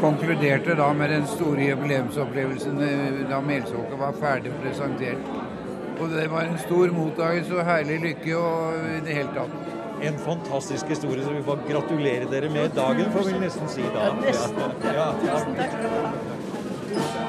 konkluderte 0.00 0.74
da 0.74 0.88
med 0.96 1.10
den 1.12 1.26
store 1.28 1.68
jubileumsopplevelsen 1.68 2.80
da 3.30 3.38
Melsåker 3.44 4.00
var 4.00 4.16
ferdig 4.18 4.50
presentert. 4.62 5.28
Og 5.98 6.10
det 6.14 6.28
var 6.30 6.46
en 6.46 6.58
stor 6.62 6.92
mottakelse 6.94 7.56
og 7.58 7.64
herlig 7.66 7.98
lykke 8.04 8.36
og 8.38 8.90
i 8.96 9.00
det 9.06 9.16
hele 9.18 9.32
tatt. 9.34 9.74
En 10.08 10.18
fantastisk 10.22 10.92
historie, 10.94 11.24
så 11.24 11.32
vi 11.34 11.42
får 11.42 11.64
gratulere 11.70 12.28
dere 12.30 12.50
med 12.54 12.70
dagen, 12.76 13.10
får 13.12 13.32
vi 13.32 13.40
nesten 13.42 13.72
si 13.72 13.82
da. 13.82 14.06
Ja, 14.06 14.12
nesten. 14.22 14.76
Ja, 14.84 15.08
ja. 15.26 15.40
Tusen 15.42 15.58
takk 15.58 17.27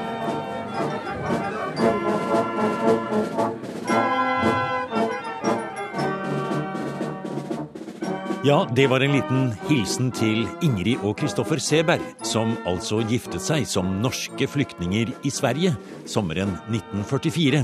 Ja, 8.50 8.66
det 8.74 8.88
var 8.90 8.98
en 9.00 9.12
liten 9.14 9.42
hilsen 9.68 10.08
til 10.10 10.40
Ingrid 10.66 11.04
og 11.06 11.12
Kristoffer 11.20 11.60
Seberg, 11.62 12.02
som 12.26 12.56
altså 12.66 12.96
giftet 13.06 13.44
seg 13.44 13.62
som 13.70 13.92
norske 14.02 14.48
flyktninger 14.50 15.12
i 15.22 15.30
Sverige 15.30 15.76
sommeren 16.10 16.56
1944, 16.66 17.60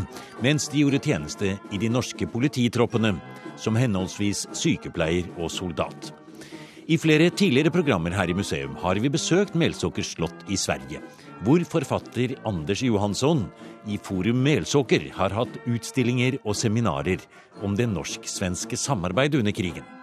mens 0.47 0.69
de 0.71 0.85
gjorde 0.85 1.01
tjeneste 1.03 1.57
i 1.75 1.81
de 1.83 1.91
norske 1.91 2.29
polititroppene 2.31 3.17
som 3.59 3.75
henholdsvis 3.75 4.45
sykepleier 4.55 5.27
og 5.41 5.51
soldat. 5.51 6.13
I 6.87 7.01
flere 7.03 7.33
tidligere 7.35 7.75
programmer 7.75 8.15
her 8.15 8.31
i 8.31 8.39
museum 8.39 8.79
har 8.85 9.03
vi 9.03 9.11
besøkt 9.11 9.59
Melsåker 9.59 10.07
slott 10.07 10.47
i 10.47 10.55
Sverige, 10.55 11.03
hvor 11.43 11.67
forfatter 11.67 12.37
Anders 12.47 12.87
Johansson 12.87 13.49
i 13.91 13.99
Forum 13.99 14.39
Melsåker 14.47 15.11
har 15.19 15.35
hatt 15.35 15.59
utstillinger 15.67 16.39
og 16.45 16.55
seminarer 16.55 17.27
om 17.67 17.75
det 17.75 17.91
norsk-svenske 17.91 18.79
samarbeidet 18.79 19.43
under 19.43 19.59
krigen. 19.59 19.96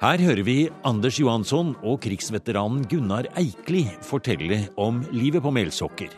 Her 0.00 0.16
hører 0.16 0.40
vi 0.40 0.54
Anders 0.88 1.18
Johansson 1.20 1.74
og 1.84 1.98
krigsveteranen 2.00 2.86
Gunnar 2.88 3.26
Eikli 3.36 3.82
fortelle 4.00 4.62
om 4.80 5.02
livet 5.12 5.44
på 5.44 5.50
Melsokker. 5.52 6.08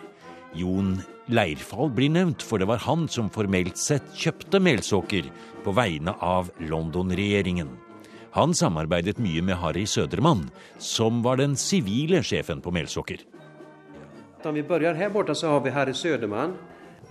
Jon 0.54 0.92
Leirfall 1.26 1.90
blir 1.90 2.12
nevnt, 2.14 2.44
for 2.46 2.62
det 2.62 2.68
var 2.70 2.78
han 2.84 3.08
som 3.10 3.26
formelt 3.34 3.74
sett 3.82 4.06
kjøpte 4.14 4.60
Melsokker 4.62 5.26
på 5.64 5.74
vegne 5.74 6.14
av 6.22 6.52
London-regjeringen. 6.62 7.72
Han 8.38 8.54
samarbeidet 8.54 9.18
mye 9.18 9.42
med 9.42 9.58
Harry 9.58 9.82
Söderman, 9.90 10.44
som 10.78 11.18
var 11.26 11.42
den 11.42 11.58
sivile 11.58 12.22
sjefen 12.22 12.62
på 12.62 12.70
Melsokker. 12.70 13.26
Om 14.46 14.54
vi 14.54 14.62
begynner 14.62 14.94
her 14.94 15.10
borte, 15.10 15.34
så 15.34 15.56
har 15.56 15.66
vi 15.66 15.74
Harry 15.74 15.98
Söderman. 15.98 16.54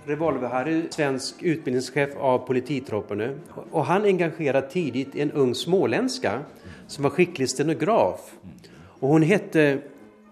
Revolver-Harry, 0.08 0.88
svensk 0.90 1.44
utbildningssjef 1.44 2.16
av 2.16 2.40
polititroppene. 2.48 3.28
Og 3.70 3.84
han 3.86 4.08
engasjerer 4.08 4.64
tidlig 4.72 5.10
en 5.20 5.36
ung 5.36 5.52
småländska 5.54 6.40
som 6.86 7.02
var 7.02 7.10
skicklig 7.10 7.50
stenograf. 7.50 8.32
Och 8.74 9.08
hon 9.08 9.22
hette 9.22 9.78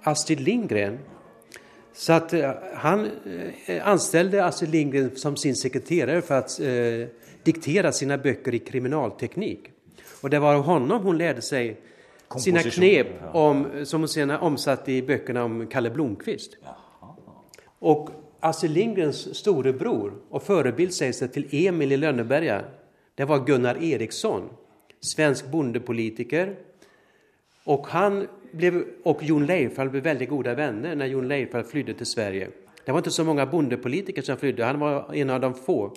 Astrid 0.03 0.41
Lindgren. 0.41 0.99
Så 1.93 2.13
att 2.13 2.33
eh, 2.33 2.51
han 2.75 3.11
eh, 3.67 3.89
anställde 3.89 4.45
Astrid 4.45 4.71
Lindgren 4.71 5.17
som 5.17 5.37
sin 5.37 5.57
sekreterare 5.57 6.23
för 6.23 6.39
att 6.39 6.61
eh, 6.61 7.09
diktera 7.43 7.93
sina 7.93 8.19
böcker 8.19 8.55
i 8.55 8.59
kriminalteknik. 8.59 9.61
Och 10.21 10.31
det 10.31 10.39
var 10.39 10.55
av 10.55 10.63
honom 10.63 11.03
hon 11.03 11.19
lärde 11.19 11.43
sig 11.43 11.81
sina 12.39 12.63
knep 12.63 13.07
om, 13.33 13.67
som 13.85 14.01
hon 14.01 14.09
senare 14.09 14.39
omsatte 14.39 14.93
i 14.93 15.03
böckerna 15.03 15.45
om 15.45 15.67
Kalle 15.67 15.91
Blomkvist. 15.91 16.57
Och 17.79 18.11
Astrid 18.41 18.71
Lindgrens 18.71 19.35
storebror 19.37 20.13
och 20.31 20.43
förebild 20.43 20.95
sägs 20.95 21.19
det 21.19 21.29
till 21.29 21.67
Emil 21.67 21.93
i 21.93 21.97
Lönneberga, 21.97 22.65
det 23.15 23.25
var 23.25 23.47
Gunnar 23.47 23.83
Eriksson 23.83 24.43
svensk 25.01 25.47
bondepolitiker. 25.47 26.57
Och 27.65 27.87
han 27.87 28.27
blev, 28.53 28.85
och 29.03 29.23
Jon 29.23 29.47
Leifald 29.47 29.91
blev 29.91 30.03
väldigt 30.03 30.29
goda 30.29 30.55
vänner 30.55 30.97
när 30.97 31.07
Jon 31.07 31.29
Leifald 31.29 31.67
flydde 31.67 31.95
till 31.95 32.07
Sverige. 32.07 32.49
Det 32.85 32.93
var 32.93 32.99
inte 32.99 33.11
så 33.11 33.25
många 33.25 33.47
bondepolitiker 33.47 34.23
som 34.23 34.37
flydde, 34.37 34.65
han 34.65 34.79
var 34.79 35.15
en 35.15 35.31
av 35.31 35.41
de 35.41 35.55
få. 35.55 35.93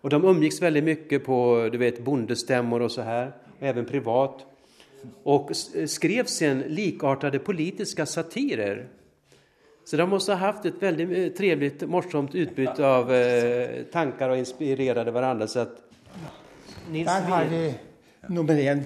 Och 0.00 0.10
de 0.10 0.24
umgicks 0.24 0.62
väldigt 0.62 0.84
mycket 0.84 1.24
på 1.24 1.68
du 1.72 1.78
vet, 1.78 2.04
bondestämmor 2.04 2.82
och 2.82 2.92
så 2.92 3.02
här, 3.02 3.32
och 3.58 3.66
även 3.66 3.84
privat. 3.84 4.46
Och 5.22 5.50
skrev 5.86 6.24
sen 6.24 6.58
likartade 6.58 7.38
politiska 7.38 8.06
satirer. 8.06 8.88
Så 9.84 9.96
de 9.96 10.10
måste 10.10 10.32
ha 10.32 10.38
haft 10.38 10.64
ett 10.64 10.82
väldigt 10.82 11.18
eh, 11.18 11.36
trevligt, 11.36 11.88
morsomt 11.88 12.34
utbyte 12.34 12.86
av 12.86 13.14
eh, 13.14 13.82
tankar 13.82 14.30
og 14.30 14.38
inspirerade 14.38 15.10
varandra. 15.10 15.46
Så 15.46 15.58
att 15.58 15.76
Nils 16.90 17.06
Der 17.06 17.20
har 17.20 17.44
vi 17.44 17.74
nummer 18.28 18.58
én. 18.58 18.84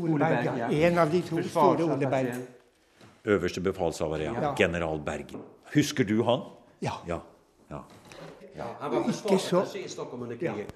Ole 0.00 0.18
Berg. 0.18 0.58
Ja. 0.58 0.70
En 0.70 0.98
av 0.98 1.10
de 1.10 1.22
to 1.22 1.42
store 1.42 1.84
Ole 1.84 2.06
Berg. 2.06 2.34
Øverste 3.24 3.60
befalshaver, 3.60 4.18
ja. 4.18 4.32
ja. 4.42 4.54
General 4.58 5.00
Berg. 5.00 5.26
Husker 5.74 6.04
du 6.04 6.22
han? 6.22 6.40
Ja. 6.80 6.92
ja. 7.06 7.20
ja. 7.68 7.84
han 8.80 8.90
var 8.90 9.02
forsvarsattaché 9.02 9.84
i 9.84 9.88
Stockholm 9.88 10.22
under 10.22 10.36
kriget. 10.36 10.74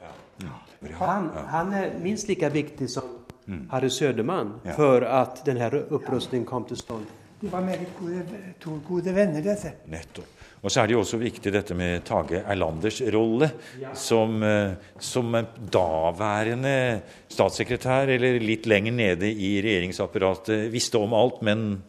Han, 0.92 1.30
han, 1.47 1.73
er 1.73 1.99
minst 2.02 2.28
like 2.28 2.49
viktig 2.49 2.90
som 2.90 3.04
mm. 3.45 3.68
Harry 3.71 3.88
Söderman 3.88 4.52
for 4.76 5.04
at 5.04 5.42
denne 5.47 5.71
opprustningen 5.90 6.47
kom 6.47 6.64
til 6.64 6.76
stand. 6.76 7.07
De 7.40 7.52
var 7.52 7.61
meget 7.61 7.88
gode, 8.00 8.25
to 8.61 8.80
gode 8.88 9.14
venner, 9.14 9.42
dette. 9.42 9.73
Nettopp. 9.87 10.38
Og 10.59 10.73
så 10.73 10.83
er 10.83 10.88
det 10.88 10.97
jo 10.97 11.03
også 11.05 11.21
viktig 11.21 11.53
dette 11.55 11.75
med 11.79 12.03
Tage 12.07 12.41
Erlanders 12.43 12.99
rolle 13.15 13.50
som, 13.95 14.43
eh, 14.43 14.75
som 14.99 15.37
daværende 15.71 17.03
statssekretær, 17.31 18.11
eller 18.17 18.41
litt 18.43 18.67
lenger 18.67 18.93
nede 18.93 19.31
i 19.31 19.59
regjeringsapparatet, 19.62 20.67
visste 20.73 20.99
om 20.99 21.15
alt, 21.15 21.43
men 21.47 21.83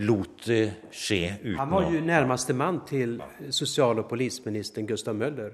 lot 0.00 0.44
det 0.46 0.90
skje 0.92 1.36
uten 1.42 1.54
å 1.56 1.58
Han 1.62 1.72
var 1.74 1.88
jo 1.92 2.00
nærmeste 2.04 2.56
mann 2.56 2.80
til 2.88 3.20
sosial- 3.50 3.98
og 3.98 4.08
polisministeren 4.08 4.86
Gustav 4.88 5.16
Møller. 5.16 5.52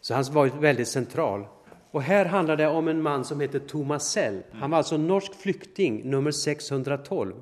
Så 0.00 0.14
han 0.14 0.24
var 0.30 0.50
veldig 0.50 0.86
sentral. 0.86 1.46
Og 1.92 2.02
her 2.02 2.28
handler 2.30 2.56
det 2.56 2.68
om 2.68 2.88
en 2.88 3.02
mann 3.02 3.24
som 3.24 3.40
heter 3.40 3.62
Thomas 3.66 4.10
Sell. 4.12 4.42
Han 4.60 4.70
var 4.70 4.82
altså 4.82 4.98
norsk 5.00 5.34
flyktning 5.34 6.04
nummer 6.04 6.30
612. 6.30 7.32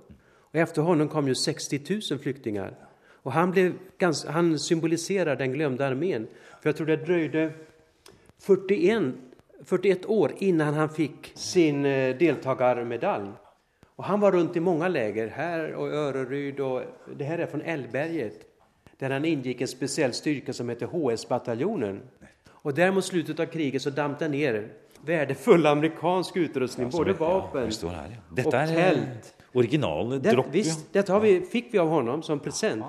Og 0.54 0.60
etter 0.62 0.82
ham 0.86 1.08
kom 1.08 1.28
jo 1.28 1.34
60 1.34 1.80
000 2.10 2.20
flyktninger. 2.22 2.74
Och 3.24 3.32
han, 3.32 3.50
blev 3.50 3.72
ganska, 3.98 4.30
han 4.30 4.58
symboliserar 4.58 5.36
den 5.36 5.52
glömda 5.52 5.86
armén. 5.86 6.26
För 6.62 6.68
jag 6.68 6.76
tror 6.76 6.86
det 6.86 6.96
dröjde 6.96 7.52
41, 8.38 9.02
41 9.64 10.06
år 10.06 10.32
innan 10.38 10.74
han 10.74 10.88
fick 10.88 11.32
sin 11.34 11.84
eh, 11.84 12.16
deltagarmedalj. 12.16 13.28
Och 13.96 14.04
han 14.04 14.20
var 14.20 14.32
runt 14.32 14.56
i 14.56 14.60
många 14.60 14.88
läger, 14.88 15.28
här 15.28 15.72
och 15.72 15.88
Öreryd 15.88 16.60
och 16.60 16.82
det 17.16 17.24
här 17.24 17.38
är 17.38 17.46
från 17.46 17.60
Älvberget. 17.60 18.34
Där 18.98 19.10
han 19.10 19.24
ingick 19.24 19.60
en 19.60 19.68
speciell 19.68 20.12
styrka 20.12 20.52
som 20.52 20.68
heter 20.68 20.86
HS-bataljonen. 20.86 22.00
Och 22.48 22.74
där 22.74 22.92
mot 22.92 23.04
slutet 23.04 23.40
av 23.40 23.46
kriget 23.46 23.82
så 23.82 23.90
dampte 23.90 24.28
ner 24.28 24.68
värdefull 25.04 25.66
amerikansk 25.66 26.36
utrustning, 26.36 26.90
både 26.90 27.12
vapen 27.12 27.70
ja, 27.82 27.88
här, 27.88 28.20
ja. 28.36 28.44
Och 28.44 28.52
tält. 28.52 29.34
Originale 29.52 30.18
dropp. 30.18 30.46
Visst, 30.50 30.92
dette 30.92 31.18
vi, 31.18 31.40
fikk 31.40 31.68
vi 31.70 31.78
av 31.78 31.88
honom 31.88 32.22
som 32.22 32.40
present. 32.40 32.84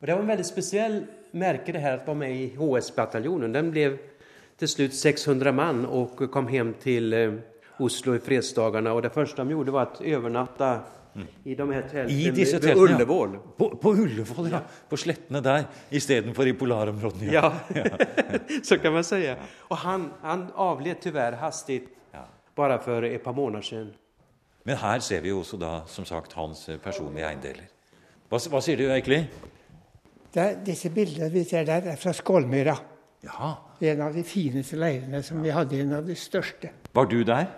Och 0.00 0.06
det 0.06 0.12
var 0.12 0.20
en 0.20 0.26
väldigt 0.26 0.46
speciell 0.46 1.06
märke 1.30 1.72
det 1.72 1.78
här 1.78 1.94
att 1.94 2.06
vara 2.06 2.18
med 2.18 2.36
i 2.36 2.56
HS-bataljonen. 2.56 3.52
Den 3.52 3.70
blev 3.70 3.98
till 4.56 4.68
slut 4.68 4.94
600 4.94 5.52
man 5.52 5.86
och 5.86 6.30
kom 6.30 6.48
hem 6.48 6.74
till 6.74 7.12
eh, 7.12 7.32
Oslo 7.78 8.14
i 8.14 8.18
fredsdagarna. 8.18 8.92
Och 8.92 9.02
det 9.02 9.10
första 9.10 9.36
de 9.36 9.50
gjorde 9.50 9.70
var 9.70 9.82
att 9.82 10.00
övernatta 10.00 10.80
mm. 11.14 11.28
i 11.44 11.54
de 11.54 11.70
her 11.70 11.82
teltene 11.82 12.20
I 12.20 12.30
disse 12.30 12.56
ved, 12.56 12.62
teltene, 12.62 12.94
Ullevål. 12.94 13.34
Ja. 13.34 13.52
På, 13.56 13.76
på 13.76 13.92
Ullevål, 13.92 14.50
ja. 14.50 14.60
På 14.88 14.96
slettene 14.96 15.40
der 15.40 15.64
istedenfor 15.90 16.48
i 16.48 16.52
polarområdene. 16.52 17.32
Ja, 17.32 17.52
ja. 17.74 17.84
så 18.64 18.78
kan 18.78 18.92
man 18.92 19.04
si. 19.04 19.34
Og 19.68 19.76
han, 19.76 20.10
han 20.22 20.48
avled 20.54 21.00
tyvärr 21.00 21.32
hastig 21.32 21.82
bare 22.56 22.78
for 22.82 23.04
et 23.04 23.22
par 23.22 23.32
måneder 23.32 23.62
siden. 23.62 23.94
Men 24.64 24.76
her 24.76 24.98
ser 24.98 25.20
vi 25.20 25.28
jo 25.28 25.38
også 25.38 25.56
da, 25.56 25.80
som 25.86 26.04
sagt, 26.04 26.32
hans 26.32 26.68
eh, 26.68 26.76
personlige 26.78 27.26
eiendeler. 27.26 27.68
Hva, 28.28 28.38
hva 28.52 28.60
sier 28.60 28.76
du 28.76 28.84
egentlig? 28.90 29.24
Det, 30.34 30.46
disse 30.66 30.90
bildene 30.94 31.30
vi 31.32 31.44
ser 31.44 31.66
der, 31.66 31.90
er 31.92 31.96
fra 31.98 32.12
Skålmyra. 32.14 32.76
Ja. 33.26 33.54
En 33.80 34.02
av 34.04 34.14
de 34.14 34.22
fineste 34.24 34.78
leirene 34.78 35.22
som 35.24 35.42
vi 35.42 35.52
hadde. 35.54 35.80
En 35.82 35.96
av 35.98 36.06
de 36.06 36.14
største. 36.16 36.70
Var 36.94 37.10
du 37.10 37.22
der? 37.26 37.50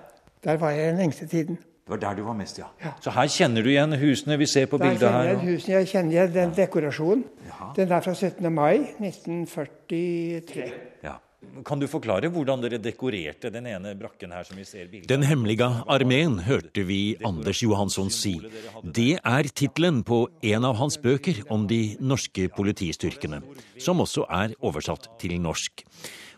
Der 0.43 0.57
var 0.59 0.71
jeg 0.75 0.93
den 0.93 1.05
lengste 1.05 1.26
tiden. 1.26 1.59
Det 1.83 1.91
var 1.91 1.99
der 1.99 2.14
du 2.14 2.23
var 2.23 2.37
mest, 2.38 2.59
ja. 2.59 2.69
ja. 2.85 2.93
Så 3.02 3.11
her 3.11 3.26
kjenner 3.26 3.62
du 3.62 3.69
igjen 3.73 3.97
husene 3.99 4.37
vi 4.38 4.47
ser 4.47 4.69
på 4.71 4.79
der 4.79 4.93
bildet 4.93 5.11
her? 5.11 5.29
Jeg 5.33 5.38
husene, 5.43 5.75
jeg 5.75 5.88
kjenner 5.91 6.12
igjen 6.14 6.33
den 6.35 6.55
dekorasjonen. 6.57 7.25
Ja. 7.49 7.71
Den 7.76 7.93
er 7.93 8.05
fra 8.05 8.14
17. 8.14 8.52
mai 8.55 8.76
1943. 9.02 10.69
Ja. 11.02 11.17
Kan 11.66 11.80
du 11.82 11.88
forklare 11.90 12.30
hvordan 12.32 12.62
dere 12.62 12.78
dekorerte 12.78 13.50
den 13.52 13.66
ene 13.66 13.92
brakken 13.99 14.30
her 14.34 14.46
som 14.46 14.58
vi 14.58 14.64
ser 14.66 14.87
bildet 14.90 15.11
Den 15.11 15.25
hemmelige 15.26 15.66
armeen 15.90 16.38
hørte 16.46 16.84
vi 16.87 17.16
Anders 17.26 17.62
Johansson 17.64 18.12
si. 18.14 18.37
Det 18.82 19.18
er 19.18 19.49
tittelen 19.50 20.02
på 20.06 20.25
en 20.52 20.68
av 20.68 20.78
hans 20.78 21.00
bøker 21.02 21.42
om 21.52 21.66
de 21.70 21.96
norske 22.00 22.46
politistyrkene, 22.54 23.42
som 23.82 24.00
også 24.04 24.28
er 24.30 24.54
oversatt 24.62 25.11
til 25.22 25.34
norsk. 25.42 25.84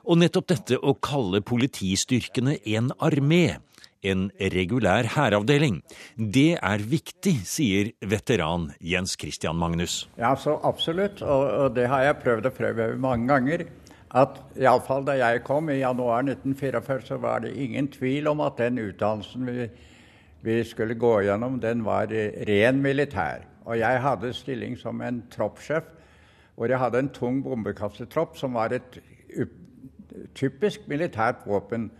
Og 0.08 0.20
nettopp 0.20 0.50
dette 0.54 0.80
å 0.80 0.96
kalle 0.96 1.44
politistyrkene 1.44 2.58
en 2.76 2.90
armé, 2.96 3.60
en 4.04 4.26
regulær 4.52 5.08
hæravdeling. 5.14 5.78
Det 6.16 6.56
er 6.56 6.84
viktig, 6.90 7.38
sier 7.48 7.92
veteran 8.04 8.70
Jens 8.80 9.16
Christian 9.20 9.56
Magnus. 9.60 10.02
Ja, 10.20 10.34
så 10.36 10.58
absolutt, 10.64 11.22
og, 11.22 11.46
og 11.60 11.78
det 11.78 11.88
har 11.92 12.04
jeg 12.08 12.20
prøvd 12.24 12.50
å 12.50 12.54
prøve 12.58 12.92
mange 13.00 13.30
ganger 13.32 13.66
at 14.14 14.36
iallfall 14.54 15.06
da 15.06 15.16
jeg 15.18 15.42
kom 15.46 15.70
i 15.72 15.80
januar 15.80 16.22
1944, 16.22 17.00
så 17.08 17.18
var 17.18 17.42
det 17.42 17.56
ingen 17.58 17.88
tvil 17.90 18.30
om 18.30 18.44
at 18.44 18.60
den 18.60 18.78
utdannelsen 18.78 19.48
vi, 19.48 19.66
vi 20.44 20.60
skulle 20.64 20.94
gå 20.94 21.16
gjennom, 21.26 21.58
den 21.60 21.82
var 21.84 22.12
ren 22.48 22.82
militær. 22.82 23.42
Og 23.64 23.78
jeg 23.80 24.02
hadde 24.04 24.32
stilling 24.36 24.78
som 24.78 25.02
en 25.02 25.22
troppssjef, 25.32 25.90
hvor 26.54 26.70
jeg 26.70 26.78
hadde 26.78 27.02
en 27.02 27.10
tung 27.10 27.42
bombekassetropp 27.42 28.38
som 28.38 28.54
var 28.54 28.76
et 28.76 29.00
typisk 30.38 30.86
militært 30.88 31.42
våpen. 31.48 31.90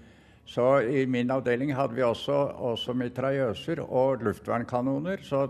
Så 0.47 0.85
i 0.87 1.07
min 1.11 1.33
avdeling 1.35 1.73
hadde 1.75 1.97
vi 1.97 2.05
også, 2.05 2.37
også 2.55 2.95
mitraljøser 2.95 3.81
og 3.83 4.23
luftvernkanoner. 4.23 5.25
Så 5.25 5.49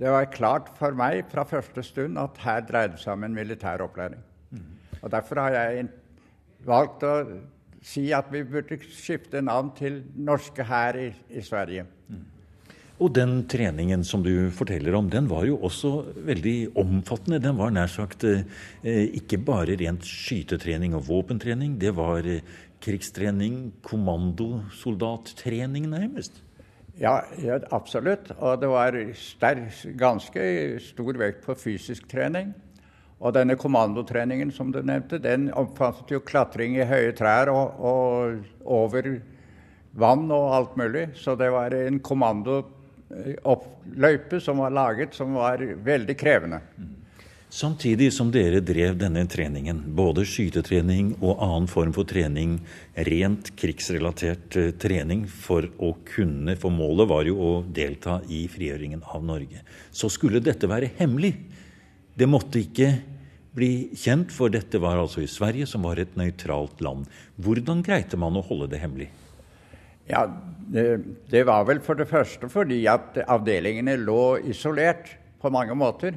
det 0.00 0.10
var 0.10 0.32
klart 0.32 0.72
for 0.78 0.96
meg 0.96 1.28
fra 1.30 1.44
første 1.46 1.84
stund 1.84 2.18
at 2.18 2.40
her 2.42 2.64
dreide 2.66 2.96
det 2.96 3.04
seg 3.04 3.14
om 3.14 3.28
en 3.28 3.36
militær 3.36 3.84
opplæring. 3.84 4.24
Og 5.02 5.12
Derfor 5.12 5.36
har 5.44 5.52
jeg 5.56 5.88
valgt 6.66 7.04
å 7.06 7.14
si 7.86 8.08
at 8.14 8.24
vi 8.32 8.42
burde 8.46 8.78
skifte 8.90 9.42
navn 9.44 9.70
til 9.76 10.04
norske 10.16 10.64
hær 10.66 10.96
i, 10.98 11.14
i, 11.30 11.42
Sverige. 11.44 11.84
Mm. 12.08 12.24
Og 12.96 13.14
den 13.14 13.46
treningen 13.50 14.04
som 14.08 14.22
du 14.24 14.50
forteller 14.56 14.94
om, 14.96 15.10
den 15.12 15.28
var 15.30 15.44
jo 15.46 15.58
også 15.68 16.04
veldig 16.26 16.76
omfattende. 16.80 17.44
Den 17.44 17.58
var 17.58 17.70
nær 17.74 17.86
sagt 17.92 18.24
eh, 18.24 18.44
ikke 19.20 19.38
bare 19.44 19.76
rent 19.78 20.04
skytetrening 20.08 20.94
og 20.96 21.08
våpentrening. 21.10 21.80
Det 21.80 21.92
var 21.96 22.18
eh, 22.24 22.40
krigstrening, 22.82 23.72
kommandosoldattrening 23.84 25.88
nærmest. 25.92 26.32
Ja, 26.96 27.20
ja, 27.44 27.58
absolutt. 27.76 28.30
Og 28.40 28.60
det 28.62 28.68
var 28.72 28.96
sterk, 29.20 29.68
ganske 30.00 30.40
stor 30.80 31.12
vekt 31.20 31.44
på 31.44 31.52
fysisk 31.60 32.08
trening. 32.08 32.54
Og 33.20 33.32
denne 33.32 33.56
kommandotreningen 33.56 34.52
som 34.52 34.72
du 34.72 34.82
nevnte, 34.84 35.18
den 35.22 35.52
omfattet 35.56 36.10
jo 36.12 36.20
klatring 36.20 36.76
i 36.76 36.84
høye 36.84 37.12
trær 37.16 37.48
og, 37.52 37.70
og 37.80 38.36
over 38.78 39.20
vann 39.96 40.30
og 40.34 40.54
alt 40.54 40.76
mulig. 40.76 41.08
Så 41.16 41.36
det 41.40 41.50
var 41.54 41.74
en 41.74 42.00
kommandoløype 42.04 44.40
som 44.44 44.58
var 44.60 44.70
laget 44.76 45.14
som 45.16 45.34
var 45.38 45.58
veldig 45.86 46.16
krevende. 46.20 46.60
Samtidig 47.56 48.10
som 48.12 48.28
dere 48.34 48.58
drev 48.60 48.98
denne 48.98 49.26
treningen, 49.30 49.78
både 49.96 50.24
skytetrening 50.28 51.14
og 51.22 51.38
annen 51.40 51.68
form 51.70 51.92
for 51.96 52.04
trening, 52.04 52.60
rent 53.06 53.56
krigsrelatert 53.56 54.56
eh, 54.60 54.72
trening 54.76 55.26
for 55.30 55.64
å 55.78 55.96
kunne 56.10 56.56
For 56.60 56.70
målet 56.74 57.08
var 57.08 57.24
jo 57.24 57.36
å 57.38 57.62
delta 57.64 58.20
i 58.28 58.48
frigjøringen 58.50 59.02
av 59.08 59.24
Norge. 59.24 59.62
Så 59.88 60.08
skulle 60.12 60.40
dette 60.44 60.68
være 60.68 60.90
hemmelig. 60.98 61.55
Det 62.16 62.28
måtte 62.28 62.62
ikke 62.62 62.90
bli 63.56 63.90
kjent, 63.96 64.32
for 64.32 64.52
dette 64.52 64.80
var 64.80 65.00
altså 65.00 65.22
i 65.24 65.30
Sverige, 65.30 65.68
som 65.68 65.84
var 65.84 66.00
et 66.00 66.16
nøytralt 66.16 66.80
land. 66.84 67.06
Hvordan 67.40 67.82
greide 67.84 68.18
man 68.20 68.36
å 68.36 68.44
holde 68.44 68.70
det 68.72 68.80
hemmelig? 68.80 69.10
Ja, 70.08 70.22
det, 70.72 70.86
det, 71.32 71.42
var 71.48 71.66
vel 71.66 71.80
for 71.82 71.98
det 71.98 72.06
første 72.08 72.48
fordi 72.52 72.84
at 72.90 73.18
avdelingene 73.26 73.96
lå 73.98 74.38
isolert 74.48 75.10
på 75.42 75.50
mange 75.52 75.74
måter. 75.76 76.14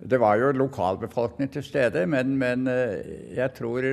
Det 0.00 0.18
var 0.20 0.40
jo 0.40 0.54
lokalbefolkning 0.56 1.50
til 1.52 1.64
stede, 1.66 2.06
men, 2.08 2.32
men 2.40 2.64
eh, 2.70 3.34
jeg 3.36 3.52
tror 3.58 3.86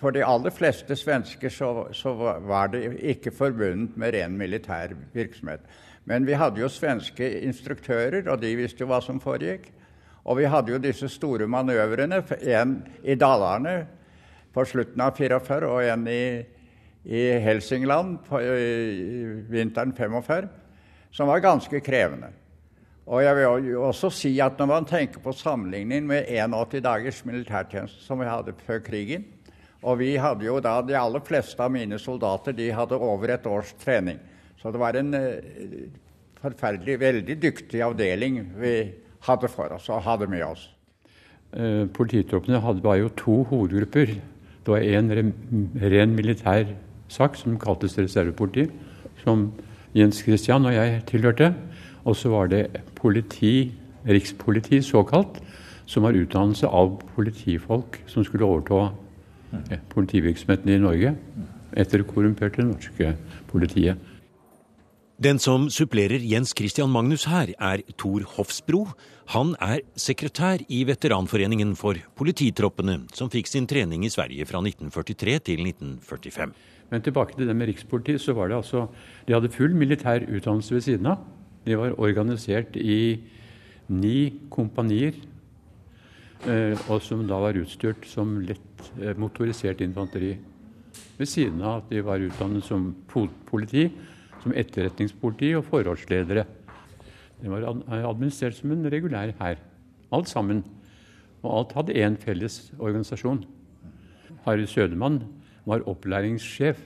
for 0.00 0.14
de 0.16 0.22
aller 0.24 0.52
fleste 0.52 0.96
svensker 0.96 1.52
så, 1.52 1.70
så, 1.96 2.12
var 2.46 2.70
det 2.72 2.84
ikke 3.16 3.32
forbundet 3.34 3.96
med 4.00 4.14
ren 4.16 4.36
militær 4.36 4.94
virksomhet. 5.16 5.64
Men 6.08 6.24
vi 6.28 6.38
hadde 6.38 6.62
jo 6.62 6.70
svenske 6.72 7.26
instruktører, 7.44 8.24
og 8.28 8.40
de 8.40 8.54
visste 8.56 8.84
jo 8.84 8.88
hva 8.90 9.00
som 9.04 9.20
foregikk. 9.20 9.68
Og 10.24 10.36
vi 10.38 10.48
hadde 10.50 10.72
jo 10.74 10.82
disse 10.82 11.08
store 11.08 11.48
manøvrene, 11.48 12.22
en 12.52 12.80
i 13.02 13.16
Dalarne 13.16 13.76
på 14.52 14.64
slutten 14.66 15.00
av 15.00 15.16
44 15.16 15.68
og 15.70 15.84
en 15.84 16.08
i 16.10 16.22
i 17.04 17.22
Helsingland 17.40 18.18
på, 18.28 18.40
i 18.42 19.24
vinteren 19.48 19.92
45, 19.96 20.48
som 21.10 21.30
var 21.30 21.44
ganske 21.44 21.80
krevende. 21.80 22.28
Og 23.10 23.24
jeg 23.24 23.36
vil 23.38 23.76
også 23.80 24.10
si 24.12 24.30
at 24.44 24.58
Når 24.60 24.66
man 24.68 24.84
tenker 24.86 25.22
på 25.24 25.32
sammenligning 25.34 26.04
med 26.06 26.28
81 26.28 26.82
dagers 26.84 27.24
militærtjeneste 27.24 28.04
som 28.04 28.20
vi 28.20 28.28
hadde 28.28 28.52
før 28.66 28.78
krigen 28.84 29.24
Og 29.82 29.98
vi 29.98 30.12
hadde 30.20 30.44
jo 30.44 30.60
da, 30.60 30.76
De 30.82 30.94
aller 30.94 31.24
fleste 31.24 31.58
av 31.64 31.72
mine 31.72 31.98
soldater 31.98 32.52
de 32.52 32.68
hadde 32.70 32.94
over 32.94 33.32
et 33.32 33.46
års 33.46 33.72
trening. 33.82 34.20
Så 34.60 34.70
det 34.70 34.78
var 34.78 34.94
en 34.94 35.14
uh, 35.14 35.88
forferdelig, 36.42 37.00
veldig 37.00 37.36
dyktig 37.40 37.82
avdeling 37.82 38.44
vi 38.60 38.74
hadde 39.26 39.48
for 39.48 39.72
oss 39.74 39.88
og 39.88 40.02
hadde 40.06 40.28
med 40.30 40.44
oss. 40.44 40.68
Uh, 41.52 41.88
polititroppene 41.92 42.60
hadde 42.62 42.84
bare 42.84 43.02
jo 43.02 43.10
to 43.16 43.42
hovedgrupper. 43.50 44.14
Det 44.66 44.68
var 44.74 44.84
en 44.84 45.10
ren 45.82 46.14
militær 46.14 46.64
sak 47.10 47.36
som 47.36 47.58
kaltes 47.58 47.98
reservepoliti, 47.98 48.68
som 49.24 49.50
Jens 49.96 50.22
Christian 50.22 50.66
og 50.68 50.74
jeg 50.74 51.02
tilhørte. 51.10 51.54
Og 52.04 52.16
så 52.16 52.30
var 52.32 52.46
det 52.46 52.66
politi, 52.94 53.72
rikspoliti 54.08 54.80
såkalt, 54.82 55.40
som 55.86 56.06
var 56.06 56.16
utdannelse 56.16 56.66
av 56.66 56.94
politifolk 57.16 57.98
som 58.06 58.24
skulle 58.24 58.46
overta 58.46 58.92
eh, 59.72 59.80
politivirksomheten 59.90 60.70
i 60.70 60.78
Norge 60.78 61.14
etter 61.76 62.00
det 62.00 62.06
korrumperte 62.08 62.64
norske 62.64 63.14
politiet. 63.50 63.98
Den 65.20 65.36
som 65.36 65.66
supplerer 65.68 66.22
Jens 66.24 66.54
Christian 66.56 66.88
Magnus 66.88 67.26
her, 67.28 67.50
er 67.60 67.82
Tor 68.00 68.22
Hofsbro. 68.38 68.86
Han 69.34 69.50
er 69.60 69.82
sekretær 69.92 70.62
i 70.72 70.78
Veteranforeningen 70.88 71.74
for 71.76 71.98
polititroppene, 72.16 73.02
som 73.12 73.28
fikk 73.28 73.50
sin 73.50 73.66
trening 73.68 74.06
i 74.06 74.08
Sverige 74.08 74.46
fra 74.48 74.62
1943 74.64 75.34
til 75.44 75.60
1945. 75.66 76.54
Men 76.88 77.04
tilbake 77.04 77.36
til 77.36 77.50
det 77.50 77.56
med 77.58 77.68
rikspolitiet, 77.68 78.22
så 78.24 78.32
var 78.32 78.48
det 78.48 78.56
altså 78.62 78.86
De 79.26 79.34
hadde 79.36 79.52
full 79.52 79.76
militær 79.76 80.24
utdannelse 80.24 80.74
ved 80.74 80.86
siden 80.86 81.10
av. 81.12 81.26
De 81.66 81.76
var 81.76 82.00
organisert 82.00 82.78
i 82.80 83.20
ni 83.92 84.18
kompanier, 84.48 85.18
eh, 86.48 86.80
og 86.88 87.02
som 87.04 87.26
da 87.28 87.42
var 87.44 87.60
utstyrt 87.60 88.08
som 88.08 88.38
lett 88.40 88.88
eh, 88.96 89.12
motorisert 89.20 89.84
infanteri. 89.84 90.32
Ved 91.18 91.28
siden 91.28 91.60
av 91.60 91.82
at 91.82 91.92
de 91.92 92.00
var 92.08 92.24
utdannet 92.24 92.64
som 92.64 92.88
politi, 93.12 93.84
som 94.42 94.54
etterretningspoliti 94.56 95.52
og 95.58 95.64
forholdsledere. 95.68 96.44
De 97.40 97.50
var 97.50 97.66
administrert 98.08 98.58
som 98.58 98.72
en 98.74 98.88
regulær 98.92 99.32
hær. 99.40 99.60
Alt 100.12 100.28
sammen. 100.28 100.64
Og 101.42 101.58
alt 101.58 101.74
hadde 101.76 101.96
én 101.96 102.18
felles 102.20 102.72
organisasjon. 102.78 103.44
Harry 104.44 104.66
Sødemann 104.68 105.22
var 105.66 105.86
opplæringssjef. 105.88 106.80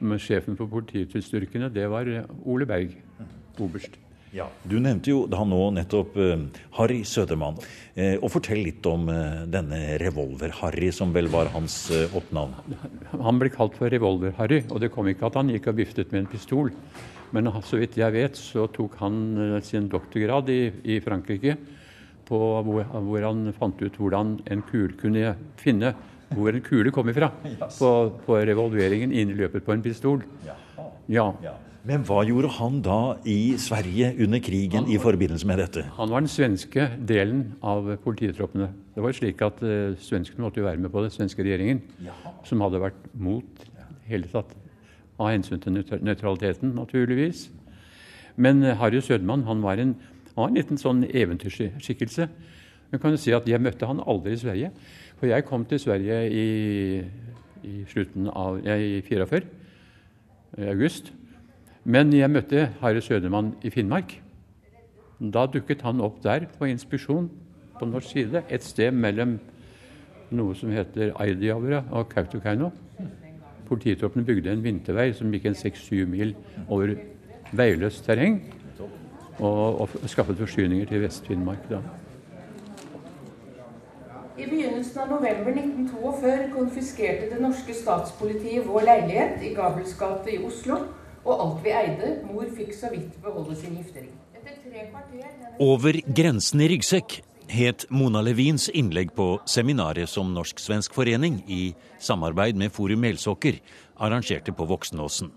Men 0.00 0.20
sjefen 0.20 0.56
for 0.56 0.68
politistyrkene, 0.68 1.70
det 1.72 1.88
var 1.90 2.08
Ole 2.44 2.66
Berg, 2.66 2.96
oberst. 3.60 3.96
Ja, 4.36 4.50
Du 4.68 4.76
nevnte 4.82 5.08
jo 5.08 5.22
da 5.32 5.40
nå 5.48 5.58
nettopp 5.72 6.16
uh, 6.20 6.34
Harry 6.76 7.00
Sødermann. 7.08 7.56
Uh, 7.96 8.18
og 8.18 8.28
Fortell 8.34 8.60
litt 8.66 8.84
om 8.88 9.06
uh, 9.08 9.46
denne 9.48 9.96
Revolver-Harry, 10.02 10.90
som 10.92 11.14
vel 11.14 11.30
var 11.32 11.48
hans 11.54 11.78
oppnavn. 12.12 12.52
Han 13.14 13.40
ble 13.40 13.48
kalt 13.54 13.78
for 13.78 13.88
Revolver-Harry, 13.92 14.66
og 14.68 14.82
det 14.82 14.90
kom 14.92 15.08
ikke 15.08 15.30
at 15.30 15.38
han 15.40 15.54
gikk 15.54 15.70
og 15.72 15.78
viftet 15.80 16.12
med 16.12 16.26
en 16.26 16.28
pistol. 16.34 16.68
Men 17.32 17.48
så 17.64 17.80
vidt 17.80 17.96
jeg 17.96 18.12
vet, 18.12 18.36
så 18.36 18.66
tok 18.74 18.98
han 19.00 19.16
sin 19.64 19.88
doktorgrad 19.90 20.52
i, 20.52 20.60
i 20.84 21.00
Frankrike 21.02 21.56
på 22.28 22.38
hvor, 22.66 22.84
hvor, 22.92 23.24
han 23.24 23.48
fant 23.56 23.80
ut 23.80 23.96
hvordan 23.98 24.36
en 24.52 24.62
kul 24.68 24.94
kunne 25.00 25.32
finne 25.60 25.94
hvor 26.34 26.52
en 26.52 26.64
kule 26.64 26.92
kom 26.94 27.08
ifra 27.10 27.30
på, 27.80 27.90
på 28.26 28.38
revolveringen 28.50 29.14
inn 29.14 29.32
i 29.32 29.40
løpet 29.40 29.64
på 29.64 29.74
en 29.74 29.84
pistol. 29.84 30.22
Ja. 30.46 30.58
Men 31.86 32.02
hva 32.02 32.24
gjorde 32.26 32.48
han 32.56 32.80
da 32.82 32.98
i 33.30 33.54
Sverige 33.62 34.08
under 34.24 34.40
krigen 34.42 34.88
var, 34.88 34.90
i 34.90 34.98
forbindelse 34.98 35.46
med 35.46 35.60
dette? 35.62 35.84
Han 35.94 36.10
var 36.10 36.24
den 36.24 36.30
svenske 36.30 36.88
delen 37.06 37.44
av 37.62 37.92
polititroppene. 38.02 38.72
Det 38.96 39.04
var 39.04 39.14
slik 39.14 39.42
at 39.46 39.60
uh, 39.62 39.94
Svenskene 40.02 40.42
måtte 40.42 40.58
jo 40.58 40.66
være 40.66 40.82
med 40.82 40.90
på 40.90 41.04
det, 41.04 41.12
svenske 41.14 41.44
regjeringen, 41.46 41.84
ja. 42.02 42.14
som 42.48 42.64
hadde 42.64 42.80
vært 42.82 43.04
mot 43.14 43.62
hele 44.10 44.26
tatt 44.32 44.50
av 45.22 45.30
hensyn 45.30 45.62
til 45.62 45.78
nøytraliteten, 45.78 46.74
naturligvis. 46.74 47.44
Men 48.34 48.64
uh, 48.66 48.74
Harry 48.80 48.98
Sødman 48.98 49.46
han 49.46 49.62
var, 49.62 49.78
en, 49.78 49.94
han 50.32 50.40
var 50.40 50.50
en 50.50 50.58
liten 50.58 50.82
sånn 50.82 51.04
eventyrskikkelse. 51.06 52.26
Men 52.90 53.02
kan 53.02 53.14
du 53.14 53.20
si 53.20 53.34
at 53.34 53.46
Jeg 53.46 53.62
møtte 53.62 53.86
han 53.86 54.02
aldri 54.02 54.34
i 54.34 54.42
Sverige. 54.42 54.72
For 55.20 55.30
jeg 55.30 55.46
kom 55.46 55.62
til 55.70 55.78
Sverige 55.80 56.18
i, 56.34 56.48
i 57.62 57.76
slutten 57.94 58.26
av 58.26 58.58
i 58.58 58.98
44, 59.06 59.38
i 59.38 59.65
august. 60.58 61.12
Men 61.84 62.12
jeg 62.12 62.30
møtte 62.30 62.70
Harry 62.80 63.00
Sødermann 63.00 63.54
i 63.62 63.70
Finnmark. 63.70 64.16
Da 65.20 65.46
dukket 65.46 65.84
han 65.86 66.00
opp 66.04 66.22
der 66.24 66.48
på 66.58 66.68
inspeksjon 66.68 67.28
på 67.76 67.86
norsk 67.88 68.14
side, 68.14 68.42
et 68.50 68.64
sted 68.64 68.90
mellom 68.92 69.36
noe 70.34 70.56
som 70.58 70.72
heter 70.72 71.12
Aidiavra 71.20 71.84
og 71.94 72.08
Kautokeino. 72.10 72.70
Polititroppene 73.68 74.26
bygde 74.26 74.52
en 74.52 74.64
vintervei 74.64 75.10
som 75.14 75.30
gikk 75.32 75.50
en 75.50 75.58
seks-syv 75.58 76.08
mil 76.10 76.34
over 76.68 76.94
veiløst 77.56 78.04
terreng, 78.06 78.40
og, 79.38 79.82
og 79.84 80.08
skaffet 80.08 80.38
forsyninger 80.40 80.88
til 80.88 81.02
Vest-Finnmark 81.04 81.68
da. 81.70 81.82
I 84.96 84.98
begynnelsen 84.98 85.14
av 85.14 85.20
november 85.20 85.52
1942 85.52 86.52
konfiskerte 86.54 87.26
det 87.28 87.40
norske 87.40 87.74
statspolitiet 87.74 88.64
vår 88.64 88.86
leilighet 88.86 89.42
i 89.44 89.50
Gabels 89.52 89.92
gate 89.98 90.30
i 90.32 90.38
Oslo, 90.40 90.78
og 91.24 91.42
alt 91.42 91.58
vi 91.64 91.74
eide. 91.76 92.12
Mor 92.24 92.48
fikk 92.56 92.72
så 92.72 92.88
vidt 92.94 93.18
beholde 93.20 93.56
sin 93.56 93.76
giftering. 93.76 94.14
Over 95.60 96.00
grensen 96.16 96.64
i 96.64 96.70
ryggsekk 96.72 97.18
het 97.52 97.84
Mona 97.90 98.22
Levins 98.24 98.70
innlegg 98.72 99.12
på 99.12 99.34
seminaret 99.44 100.08
som 100.08 100.32
Norsk-svensk 100.32 100.96
forening 100.96 101.42
i 101.46 101.74
samarbeid 102.00 102.56
med 102.56 102.72
Forum 102.72 103.04
Melsåker 103.04 103.60
arrangerte 104.00 104.56
på 104.56 104.64
Voksenåsen. 104.64 105.28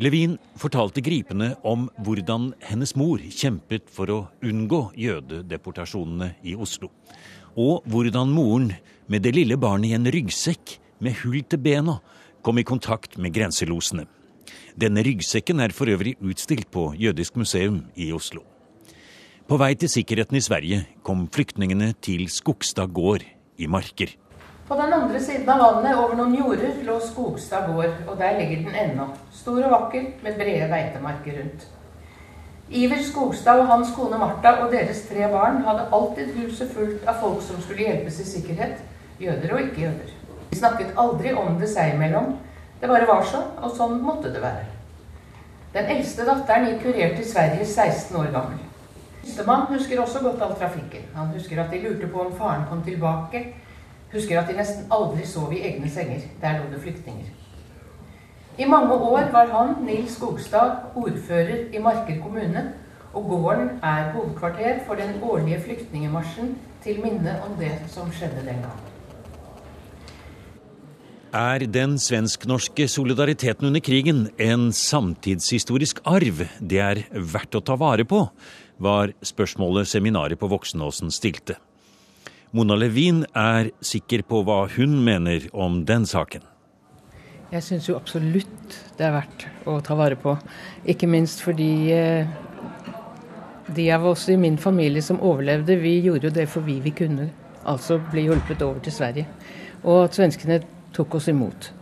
Levin 0.00 0.36
fortalte 0.56 1.00
gripende 1.04 1.54
om 1.64 1.88
hvordan 2.04 2.52
hennes 2.64 2.94
mor 2.96 3.20
kjempet 3.20 3.88
for 3.92 4.12
å 4.12 4.22
unngå 4.44 4.90
jødedeportasjonene 4.96 6.34
i 6.44 6.56
Oslo 6.56 6.92
og 7.60 7.84
hvordan 7.90 8.32
moren 8.32 8.70
med 9.10 9.24
det 9.26 9.34
lille 9.36 9.58
barnet 9.60 9.90
i 9.90 9.96
en 9.98 10.08
ryggsekk 10.08 10.78
med 11.04 11.18
hull 11.22 11.42
til 11.44 11.60
bena 11.62 11.98
kom 12.44 12.60
i 12.60 12.66
kontakt 12.66 13.18
med 13.20 13.34
grenselosene. 13.36 14.06
Denne 14.80 15.02
ryggsekken 15.04 15.60
er 15.60 15.74
for 15.76 15.90
øvrig 15.92 16.14
utstilt 16.24 16.70
på 16.72 16.92
Jødisk 16.96 17.36
museum 17.36 17.82
i 17.96 18.12
Oslo. 18.16 18.44
På 19.50 19.58
vei 19.58 19.74
til 19.74 19.90
sikkerheten 19.90 20.38
i 20.38 20.44
Sverige 20.44 20.80
kom 21.02 21.26
flyktningene 21.34 21.92
til 22.00 22.28
Skogstad 22.30 22.92
gård 22.94 23.24
i 23.58 23.66
Marker. 23.66 24.14
På 24.68 24.76
den 24.78 24.92
andre 24.94 25.18
siden 25.18 25.48
av 25.50 25.58
vannet, 25.58 25.98
over 25.98 26.14
noen 26.14 26.36
jorder, 26.38 26.76
lå 26.86 27.00
Skogstad 27.02 27.66
gård, 27.66 27.96
og 28.06 28.14
der 28.20 28.38
ligger 28.38 28.62
den 28.68 28.78
ennå. 28.84 29.08
Stor 29.34 29.58
og 29.66 29.74
vakker, 29.74 30.06
med 30.22 30.38
brede 30.38 30.70
beitemarker 30.70 31.40
rundt. 31.40 31.66
Iver 32.70 33.02
Skogstad 33.02 33.60
og 33.60 33.66
hans 33.66 33.88
kone 33.96 34.18
Martha 34.18 34.52
og 34.62 34.72
deres 34.72 35.02
tre 35.08 35.26
barn 35.32 35.62
hadde 35.66 35.88
alltid 35.92 36.34
huset 36.36 36.70
fullt 36.74 37.06
av 37.08 37.18
folk 37.22 37.42
som 37.42 37.58
skulle 37.62 37.86
hjelpes 37.86 38.20
i 38.22 38.26
sikkerhet, 38.28 38.76
jøder 39.20 39.54
og 39.54 39.62
ikke-jøder. 39.64 40.12
De 40.50 40.58
snakket 40.58 40.94
aldri 40.98 41.32
om 41.34 41.58
det 41.58 41.70
seg 41.70 41.94
imellom. 41.94 42.36
Det 42.80 42.88
bare 42.88 43.08
var 43.10 43.26
sånn, 43.26 43.48
og 43.58 43.74
sånn 43.76 43.98
måtte 44.02 44.30
det 44.34 44.42
være. 44.42 44.68
Den 45.74 45.90
eldste 45.96 46.26
datteren 46.26 46.68
gikk 46.68 46.84
kurert 46.84 47.18
til 47.18 47.26
Sverige 47.26 47.66
16 47.66 48.16
år 48.22 48.30
gammel. 48.34 48.62
Yngstemann 49.20 49.66
husker 49.70 50.00
også 50.00 50.22
godt 50.24 50.42
all 50.42 50.54
trafikken. 50.58 51.10
Han 51.14 51.34
husker 51.34 51.60
at 51.60 51.74
de 51.74 51.82
lurte 51.82 52.08
på 52.10 52.22
om 52.22 52.32
faren 52.38 52.64
kom 52.70 52.82
tilbake, 52.86 53.44
Husker 54.12 54.40
at 54.40 54.48
de 54.48 54.56
nesten 54.58 54.88
aldri 54.90 55.26
sov 55.26 55.52
i 55.54 55.60
egne 55.62 55.90
senger. 55.90 56.24
Der 56.42 56.58
lå 56.58 56.70
det 56.72 56.80
flyktninger. 56.82 57.28
I 58.60 58.66
mange 58.68 58.92
år 58.92 59.30
var 59.32 59.48
han, 59.48 59.70
Nils 59.86 60.18
Skogstad, 60.18 60.92
ordfører 60.94 61.70
i 61.72 61.80
Marker 61.80 62.18
kommune, 62.20 62.66
og 63.16 63.24
gården 63.30 63.70
er 63.82 64.10
hovedkvarter 64.12 64.82
for 64.86 65.00
den 65.00 65.16
årlige 65.24 65.62
flyktningemarsjen 65.64 66.52
til 66.84 67.00
minne 67.00 67.38
om 67.46 67.56
det 67.56 67.72
som 67.88 68.12
skjedde 68.12 68.44
den 68.44 68.60
gang. 68.66 68.82
Er 71.32 71.64
den 71.64 71.96
svensk-norske 72.02 72.88
solidariteten 72.90 73.70
under 73.70 73.80
krigen 73.80 74.26
en 74.36 74.68
samtidshistorisk 74.76 76.02
arv 76.04 76.44
det 76.60 76.84
er 76.84 77.04
verdt 77.14 77.56
å 77.56 77.64
ta 77.64 77.78
vare 77.80 78.04
på, 78.04 78.26
var 78.76 79.14
spørsmålet 79.24 79.88
seminaret 79.88 80.40
på 80.40 80.50
Voksenåsen 80.52 81.14
stilte. 81.14 81.56
Mona 82.52 82.76
Levin 82.76 83.24
er 83.32 83.72
sikker 83.80 84.26
på 84.26 84.44
hva 84.44 84.66
hun 84.76 85.00
mener 85.06 85.48
om 85.54 85.84
den 85.86 86.04
saken. 86.04 86.42
Jeg 87.50 87.64
syns 87.66 87.88
jo 87.88 87.96
absolutt 87.98 88.76
det 88.94 89.08
er 89.08 89.14
verdt 89.16 89.46
å 89.66 89.80
ta 89.82 89.96
vare 89.98 90.14
på. 90.20 90.36
Ikke 90.92 91.08
minst 91.10 91.40
fordi 91.42 91.90
eh, 91.90 92.28
de 93.74 93.86
av 93.90 94.06
oss 94.06 94.28
i 94.30 94.36
min 94.38 94.58
familie 94.60 95.02
som 95.02 95.18
overlevde, 95.18 95.74
vi 95.82 95.96
gjorde 96.04 96.28
jo 96.28 96.36
det 96.36 96.46
for 96.52 96.62
vi 96.62 96.78
vi 96.84 96.92
kunne. 96.94 97.26
Altså 97.66 97.98
bli 98.12 98.28
hjulpet 98.28 98.62
over 98.62 98.78
til 98.84 98.94
Sverige. 98.94 99.26
Og 99.82 100.04
at 100.04 100.20
svenskene 100.20 100.60
tok 100.94 101.18
oss 101.18 101.26
imot. 101.32 101.72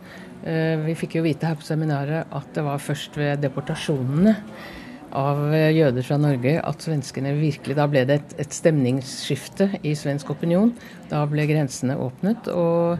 Eh, 0.41 0.81
vi 0.87 0.97
fikk 0.97 1.19
jo 1.19 1.25
vite 1.27 1.51
her 1.51 1.59
på 1.59 1.67
seminaret 1.67 2.33
at 2.33 2.49
det 2.55 2.65
var 2.65 2.81
først 2.81 3.19
ved 3.19 3.45
deportasjonene 3.45 4.35
av 5.19 5.45
eh, 5.53 5.69
jøder 5.75 6.05
fra 6.07 6.17
Norge 6.21 6.55
at 6.65 6.85
svenskene 6.85 7.35
virkelig 7.37 7.77
Da 7.77 7.85
ble 7.91 8.07
det 8.09 8.19
et, 8.23 8.35
et 8.45 8.57
stemningsskifte 8.57 9.69
i 9.83 9.93
svensk 9.93 10.33
opinion. 10.33 10.73
Da 11.13 11.21
ble 11.29 11.45
grensene 11.49 11.97
åpnet, 11.99 12.49
og, 12.57 12.97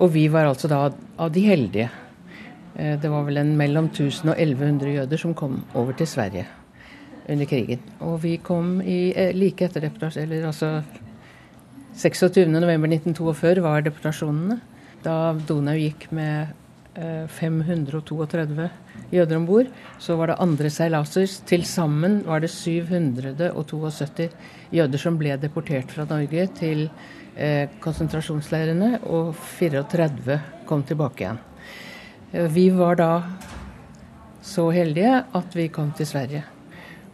og, 0.00 0.12
vi 0.14 0.28
var 0.32 0.48
altså 0.48 0.68
da 0.70 0.86
av 1.20 1.32
de 1.34 1.42
heldige. 1.44 1.90
Eh, 2.74 2.96
det 3.00 3.10
var 3.10 3.26
vel 3.26 3.42
en 3.42 3.56
mellom 3.58 3.90
1000 3.90 4.32
og 4.32 4.40
1100 4.40 4.94
jøder 4.94 5.20
som 5.20 5.34
kom 5.34 5.60
over 5.74 5.92
til 5.92 6.08
Sverige 6.08 6.46
under 7.28 7.46
krigen. 7.46 7.82
Og 8.00 8.22
vi 8.22 8.36
kom 8.42 8.80
i, 8.80 9.12
eh, 9.14 9.34
like 9.34 9.64
etter 9.64 9.80
deportasjonen, 9.80 10.24
eller 10.24 10.46
altså 10.46 10.82
26.11.1942 11.94 13.60
var 13.60 13.82
deportasjonene. 13.82 14.60
Da 15.04 15.32
Donau 15.32 15.76
gikk 15.76 16.10
med 16.12 16.56
532 17.00 18.68
jøder 19.12 19.36
om 19.36 19.46
bord. 19.46 19.66
Så 19.98 20.16
var 20.16 20.26
det 20.30 20.40
andre 20.42 20.70
seilaser. 20.70 21.26
Til 21.46 21.64
sammen 21.64 22.20
var 22.26 22.40
det 22.40 22.50
772 22.50 24.30
jøder 24.72 24.98
som 24.98 25.18
ble 25.18 25.36
deportert 25.40 25.90
fra 25.90 26.04
Norge 26.10 26.46
til 26.58 26.88
eh, 26.88 27.19
konsentrasjonsleirene, 27.80 28.98
og 29.08 29.34
34 29.58 30.40
kom 30.68 30.82
tilbake 30.86 31.24
igjen. 31.24 31.40
Eh, 32.32 32.48
vi 32.52 32.70
var 32.70 32.98
da 33.00 33.10
så 34.42 34.70
heldige 34.70 35.24
at 35.34 35.56
vi 35.56 35.68
kom 35.68 35.92
til 35.96 36.06
Sverige. 36.06 36.44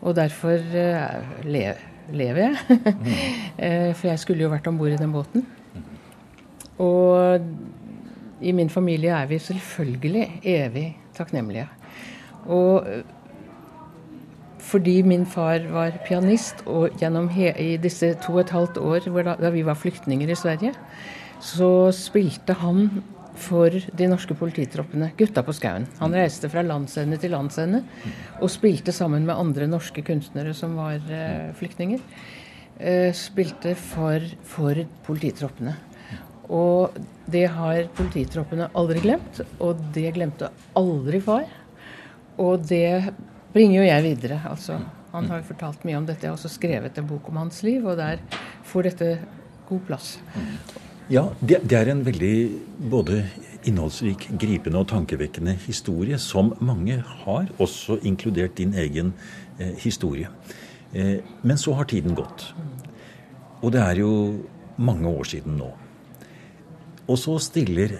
Og 0.03 0.17
derfor 0.17 0.61
eh, 0.61 1.45
le, 1.45 1.65
lever 2.13 2.43
jeg. 2.43 2.81
eh, 3.59 3.93
for 3.95 4.11
jeg 4.11 4.19
skulle 4.23 4.45
jo 4.45 4.53
vært 4.53 4.69
om 4.71 4.79
bord 4.79 4.93
i 4.93 5.01
den 5.01 5.15
båten. 5.15 5.47
Og 6.79 7.41
i 8.45 8.53
min 8.53 8.71
familie 8.71 9.15
er 9.17 9.27
vi 9.27 9.39
selvfølgelig 9.41 10.27
evig 10.45 10.89
takknemlige. 11.17 11.69
Og 12.47 12.87
eh, 12.87 13.05
fordi 14.67 15.01
min 15.07 15.27
far 15.31 15.67
var 15.71 15.99
pianist, 16.07 16.65
og 16.67 16.97
gjennom 17.01 17.29
i 17.37 17.77
disse 17.79 18.15
to 18.25 18.35
og 18.37 18.45
et 18.45 18.55
halvt 18.55 18.81
år 18.83 19.11
da, 19.23 19.37
da 19.39 19.53
vi 19.55 19.63
var 19.67 19.79
flyktninger 19.79 20.31
i 20.31 20.39
Sverige, 20.39 20.73
så 21.43 21.93
spilte 21.95 22.57
han 22.59 22.89
for 23.37 23.71
de 23.71 24.09
norske 24.09 24.35
polititroppene, 24.37 25.11
gutta 25.19 25.43
på 25.45 25.55
skauen. 25.57 25.85
Han 26.01 26.15
reiste 26.17 26.49
fra 26.53 26.65
landsende 26.65 27.19
til 27.21 27.35
landsende 27.37 27.83
og 28.41 28.49
spilte 28.53 28.95
sammen 28.97 29.27
med 29.29 29.37
andre 29.37 29.69
norske 29.69 30.05
kunstnere 30.07 30.55
som 30.57 30.77
var 30.79 30.97
eh, 31.13 31.53
flyktninger. 31.59 32.01
Eh, 32.79 33.13
spilte 33.17 33.75
for, 33.79 34.25
for 34.49 34.81
polititroppene. 35.07 35.77
Og 36.53 36.97
det 37.31 37.47
har 37.51 37.89
polititroppene 37.97 38.71
aldri 38.79 39.03
glemt, 39.03 39.41
og 39.59 39.81
det 39.95 40.13
glemte 40.15 40.53
aldri 40.79 41.21
far. 41.25 41.49
Og 42.39 42.63
det 42.69 43.13
bringer 43.57 43.81
jo 43.81 43.89
jeg 43.89 44.05
videre. 44.05 44.41
altså. 44.51 44.79
Han 45.15 45.31
har 45.31 45.41
jo 45.41 45.49
fortalt 45.49 45.85
mye 45.89 45.97
om 45.97 46.07
dette. 46.07 46.27
Jeg 46.27 46.33
har 46.33 46.37
også 46.37 46.53
skrevet 46.53 46.99
en 47.01 47.09
bok 47.09 47.31
om 47.31 47.41
hans 47.41 47.63
liv, 47.65 47.87
og 47.89 47.97
der 47.97 48.21
får 48.69 48.91
dette 48.91 49.11
god 49.69 49.83
plass. 49.89 50.17
Ja, 51.09 51.29
det, 51.41 51.63
det 51.65 51.79
er 51.79 51.93
en 51.93 52.03
veldig 52.05 52.37
både 52.91 53.23
innholdsrik, 53.67 54.29
gripende 54.39 54.83
og 54.83 54.91
tankevekkende 54.91 55.55
historie, 55.65 56.19
som 56.23 56.53
mange 56.61 56.99
har, 57.25 57.49
også 57.63 58.01
inkludert 58.07 58.59
din 58.59 58.75
egen 58.77 59.15
eh, 59.59 59.73
historie. 59.81 60.29
Eh, 60.93 61.23
men 61.43 61.59
så 61.59 61.75
har 61.79 61.89
tiden 61.89 62.15
gått. 62.19 62.51
Og 63.63 63.73
det 63.73 63.81
er 63.83 64.03
jo 64.03 64.13
mange 64.77 65.09
år 65.09 65.31
siden 65.33 65.57
nå. 65.59 65.71
Og 67.07 67.19
så 67.23 67.39
stiller 67.41 67.97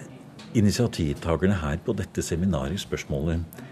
initiativtakerne 0.57 1.57
her 1.63 1.79
på 1.83 1.95
dette 1.97 2.21
seminaret 2.23 2.79
spørsmålet 2.83 3.65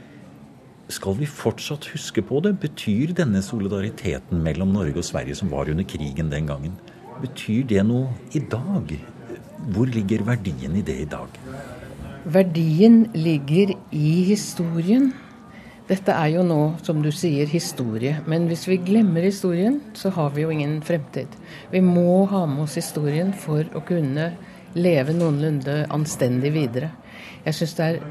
skal 0.93 1.17
vi 1.17 1.25
fortsatt 1.25 1.87
huske 1.93 2.21
på 2.25 2.41
det? 2.45 2.55
Betyr 2.61 3.15
denne 3.17 3.41
solidariteten 3.41 4.43
mellom 4.45 4.73
Norge 4.75 5.01
og 5.01 5.07
Sverige 5.07 5.37
som 5.37 5.49
var 5.53 5.69
under 5.71 5.87
krigen 5.87 6.29
den 6.31 6.49
gangen, 6.49 6.75
betyr 7.21 7.65
det 7.69 7.83
noe 7.87 8.13
i 8.37 8.41
dag? 8.51 8.95
Hvor 9.73 9.89
ligger 9.89 10.25
verdien 10.27 10.75
i 10.77 10.83
det 10.85 10.97
i 11.01 11.07
dag? 11.09 11.39
Verdien 12.25 13.05
ligger 13.13 13.73
i 13.93 14.11
historien. 14.29 15.11
Dette 15.85 16.13
er 16.13 16.31
jo 16.33 16.43
nå, 16.45 16.59
som 16.85 17.01
du 17.05 17.11
sier, 17.13 17.45
historie. 17.49 18.19
Men 18.25 18.47
hvis 18.49 18.65
vi 18.69 18.79
glemmer 18.81 19.25
historien, 19.25 19.79
så 19.93 20.09
har 20.13 20.33
vi 20.33 20.45
jo 20.45 20.53
ingen 20.53 20.79
fremtid. 20.85 21.33
Vi 21.71 21.81
må 21.85 22.25
ha 22.29 22.45
med 22.49 22.65
oss 22.65 22.77
historien 22.81 23.33
for 23.33 23.65
å 23.73 23.83
kunne 23.85 24.31
leve 24.75 25.13
noenlunde 25.17 25.83
anstendig 25.93 26.53
videre. 26.57 26.91
Jeg 27.45 27.57
syns 27.59 27.77
det 27.77 27.85
er 27.85 28.01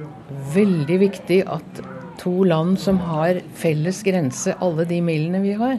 veldig 0.55 1.01
viktig 1.03 1.43
at 1.51 1.83
to 2.21 2.45
land 2.47 2.79
som 2.81 3.01
har 3.09 3.41
felles 3.59 4.03
grense, 4.07 4.55
alle 4.63 4.87
de 4.89 5.01
milene 5.05 5.43
vi 5.45 5.57
har 5.59 5.79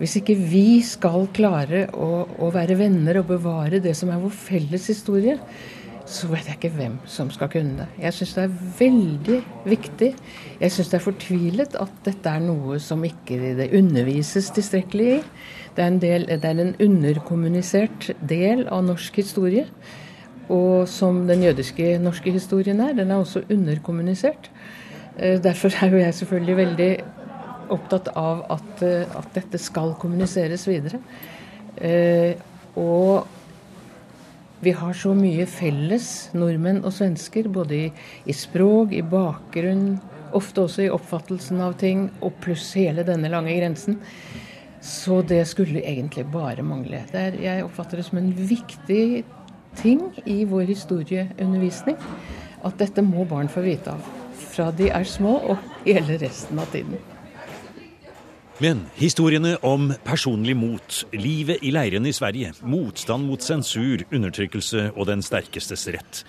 Hvis 0.00 0.18
ikke 0.20 0.36
vi 0.36 0.82
skal 0.84 1.28
klare 1.32 1.86
å, 1.96 2.26
å 2.44 2.50
være 2.52 2.76
venner 2.76 3.22
og 3.22 3.30
bevare 3.30 3.80
det 3.80 3.94
som 3.96 4.10
er 4.12 4.20
vår 4.20 4.34
felles 4.36 4.90
historie, 4.92 5.38
så 6.06 6.28
vet 6.30 6.46
jeg 6.46 6.58
ikke 6.60 6.76
hvem 6.76 6.98
som 7.10 7.30
skal 7.34 7.48
kunne 7.50 7.80
det. 7.80 7.86
Jeg 8.04 8.14
syns 8.14 8.34
det 8.36 8.42
er 8.44 8.58
veldig 8.78 9.38
viktig. 9.66 10.10
Jeg 10.60 10.72
syns 10.74 10.92
det 10.92 10.98
er 11.00 11.04
fortvilet 11.06 11.78
at 11.82 11.94
dette 12.06 12.30
er 12.30 12.44
noe 12.44 12.78
som 12.82 13.02
ikke 13.06 13.40
det 13.58 13.72
undervises 13.74 14.52
tilstrekkelig 14.54 15.08
i. 15.16 15.20
Det 15.76 15.82
er, 15.82 15.90
en 15.90 16.00
del, 16.00 16.28
det 16.30 16.46
er 16.46 16.62
en 16.62 16.74
underkommunisert 16.86 18.12
del 18.22 18.64
av 18.72 18.86
norsk 18.86 19.18
historie. 19.18 19.66
Og 20.52 20.86
som 20.88 21.24
den 21.26 21.42
jødiske 21.42 21.96
norske 21.98 22.30
historien 22.36 22.80
er, 22.80 22.94
den 22.94 23.10
er 23.10 23.24
også 23.24 23.42
underkommunisert. 23.50 24.50
Eh, 25.16 25.38
derfor 25.40 25.72
er 25.82 25.92
jo 25.92 26.02
jeg 26.02 26.14
selvfølgelig 26.14 26.56
veldig 26.56 26.90
opptatt 27.72 28.10
av 28.16 28.44
at, 28.52 28.82
eh, 28.84 29.16
at 29.16 29.32
dette 29.34 29.58
skal 29.58 29.94
kommuniseres 30.00 30.66
videre. 30.68 31.00
Eh, 31.76 32.36
og 32.76 33.26
vi 34.60 34.72
har 34.72 34.92
så 34.92 35.14
mye 35.16 35.46
felles, 35.46 36.30
nordmenn 36.34 36.84
og 36.84 36.92
svensker, 36.92 37.48
både 37.48 37.76
i, 37.76 37.92
i 38.26 38.32
språk, 38.32 38.92
i 38.92 39.02
bakgrunn, 39.02 40.00
ofte 40.36 40.64
også 40.64 40.86
i 40.86 40.92
oppfattelsen 40.92 41.60
av 41.60 41.76
ting, 41.80 42.10
og 42.20 42.36
pluss 42.40 42.72
hele 42.76 43.04
denne 43.06 43.30
lange 43.32 43.56
grensen. 43.56 44.00
Så 44.80 45.22
det 45.26 45.46
skulle 45.48 45.82
egentlig 45.82 46.26
bare 46.32 46.62
mangle. 46.62 47.02
Er, 47.12 47.36
jeg 47.40 47.64
oppfatter 47.64 48.00
det 48.00 48.06
som 48.06 48.20
en 48.20 48.32
viktig 48.32 49.24
ting 49.76 50.06
i 50.24 50.44
vår 50.48 50.68
historieundervisning 50.70 51.98
at 52.64 52.78
dette 52.80 53.04
må 53.04 53.26
barn 53.28 53.50
få 53.52 53.64
vite 53.66 53.92
av. 53.92 54.25
Fra 54.56 54.70
de 54.72 54.88
er 54.88 55.04
små 55.04 55.34
og 55.52 55.60
hele 55.84 56.16
resten 56.22 56.56
av 56.62 56.70
tiden. 56.72 56.96
Men 58.56 58.86
historiene 58.96 59.58
om 59.68 59.90
personlig 60.00 60.54
mot, 60.56 61.02
livet 61.12 61.60
i 61.60 61.74
leirene 61.76 62.08
i 62.08 62.14
Sverige, 62.16 62.54
motstand 62.64 63.28
mot 63.28 63.44
sensur, 63.44 64.00
undertrykkelse 64.08 64.86
og 64.94 65.10
den 65.10 65.20
sterkestes 65.20 65.84
rett. 65.92 66.22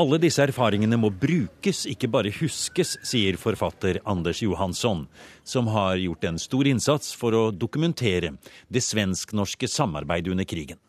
Alle 0.00 0.16
disse 0.22 0.40
erfaringene 0.46 0.96
må 0.96 1.10
brukes, 1.12 1.82
ikke 1.84 2.08
bare 2.08 2.32
huskes, 2.38 2.94
sier 3.04 3.36
forfatter 3.36 4.00
Anders 4.08 4.40
Johansson, 4.40 5.04
som 5.44 5.68
har 5.76 6.00
gjort 6.00 6.24
en 6.24 6.40
stor 6.40 6.72
innsats 6.72 7.12
for 7.20 7.36
å 7.36 7.44
dokumentere 7.52 8.32
det 8.72 8.80
svensk-norske 8.86 9.68
samarbeidet 9.68 10.32
under 10.32 10.48
krigen. 10.48 10.80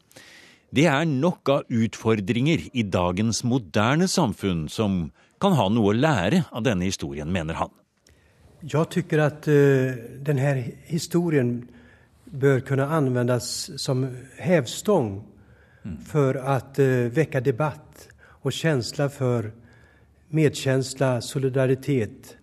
Det 0.72 0.88
er 0.88 1.04
nok 1.08 1.52
av 1.52 1.76
utfordringer 1.76 2.70
i 2.72 2.88
dagens 2.88 3.44
moderne 3.44 4.08
samfunn 4.12 4.70
som 4.72 5.10
kan 5.46 5.58
ha 5.60 5.68
noe 5.70 5.94
å 5.94 5.98
lære 5.98 6.46
av 6.50 6.64
denne 6.66 6.88
historien, 6.88 7.30
mener 7.30 7.60
han. 7.60 7.74
Jeg 8.66 8.72
syns 8.90 9.20
at 9.22 9.48
uh, 9.52 9.94
denne 10.26 10.54
historien 10.90 11.60
bør 12.26 12.64
kunne 12.66 12.88
anvendes 12.90 13.50
som 13.78 14.08
hevstang 14.42 15.20
mm. 15.84 16.00
å 16.10 16.40
att 16.42 16.80
uh, 16.80 17.12
vekke 17.14 17.44
debatt 17.46 18.08
og 18.42 18.52
känsla 18.54 19.10
for 19.10 19.52
medfølelse, 20.34 21.22
solidaritet 21.22 22.36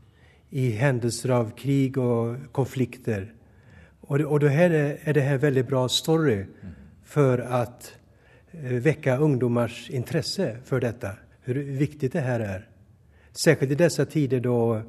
i 0.51 0.71
hendelser 0.79 1.35
av 1.35 1.53
krig 1.59 1.99
og 1.99 2.53
konflikter. 2.53 3.33
Og, 4.07 4.21
og 4.21 4.41
då 4.41 4.49
här 4.49 4.71
er 4.71 4.99
är 5.05 5.15
det 5.15 5.21
här 5.21 5.39
väldigt 5.39 5.69
bra 5.69 5.89
story 5.89 6.47
for 7.05 7.41
å 7.41 7.67
vekke 8.63 9.19
uh, 9.19 9.23
interesse 9.91 10.57
for 10.65 10.81
dette, 10.81 11.17
hvor 11.45 11.55
viktig 11.55 11.73
hur 11.73 11.79
viktigt 11.79 12.13
det 12.13 12.21
her 12.21 12.41
är. 12.41 12.72
Särskilt 13.33 13.73
i 13.73 13.75
dessa 13.75 14.05
tider 14.05 14.41
då 14.41 14.83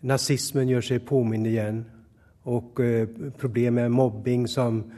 nazismen 0.00 0.68
gör 0.68 0.80
sig 0.80 0.98
påmind 0.98 1.46
igen 1.46 1.84
och 2.42 2.80
eh, 2.80 3.08
problem 3.38 3.74
med 3.74 3.90
mobbing 3.90 4.48
som 4.48 4.92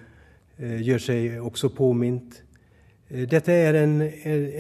eh, 0.57 0.83
gör 0.83 0.99
sig 0.99 1.41
också 1.41 1.71
påmint. 1.71 2.43
Eh, 3.09 3.29
detta 3.29 3.53
är 3.53 3.75
en, 3.75 4.03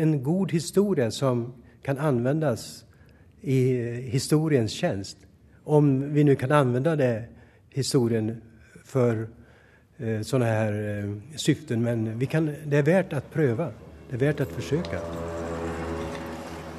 en 0.01 0.23
god 0.23 0.53
historia 0.53 1.11
som 1.11 1.53
kan 1.83 1.99
användas 1.99 2.85
i 3.41 3.73
historiens 4.01 4.73
tjänst. 4.73 5.17
Om 5.65 6.13
vi 6.13 6.25
nu 6.25 6.37
kan 6.37 6.53
använda 6.53 6.97
det, 6.97 7.25
historien 7.71 8.41
för 8.85 9.29
sådana 10.23 10.45
här 10.45 11.21
syften. 11.37 11.83
Men 11.83 12.19
vi 12.19 12.27
kan, 12.27 12.55
det 12.67 12.77
är 12.77 12.83
värt 12.83 13.13
att 13.13 13.33
pröva. 13.33 13.71
Det 14.11 14.17
är 14.17 14.21
värt 14.21 14.41
att 14.41 14.49
försöka. 14.49 15.01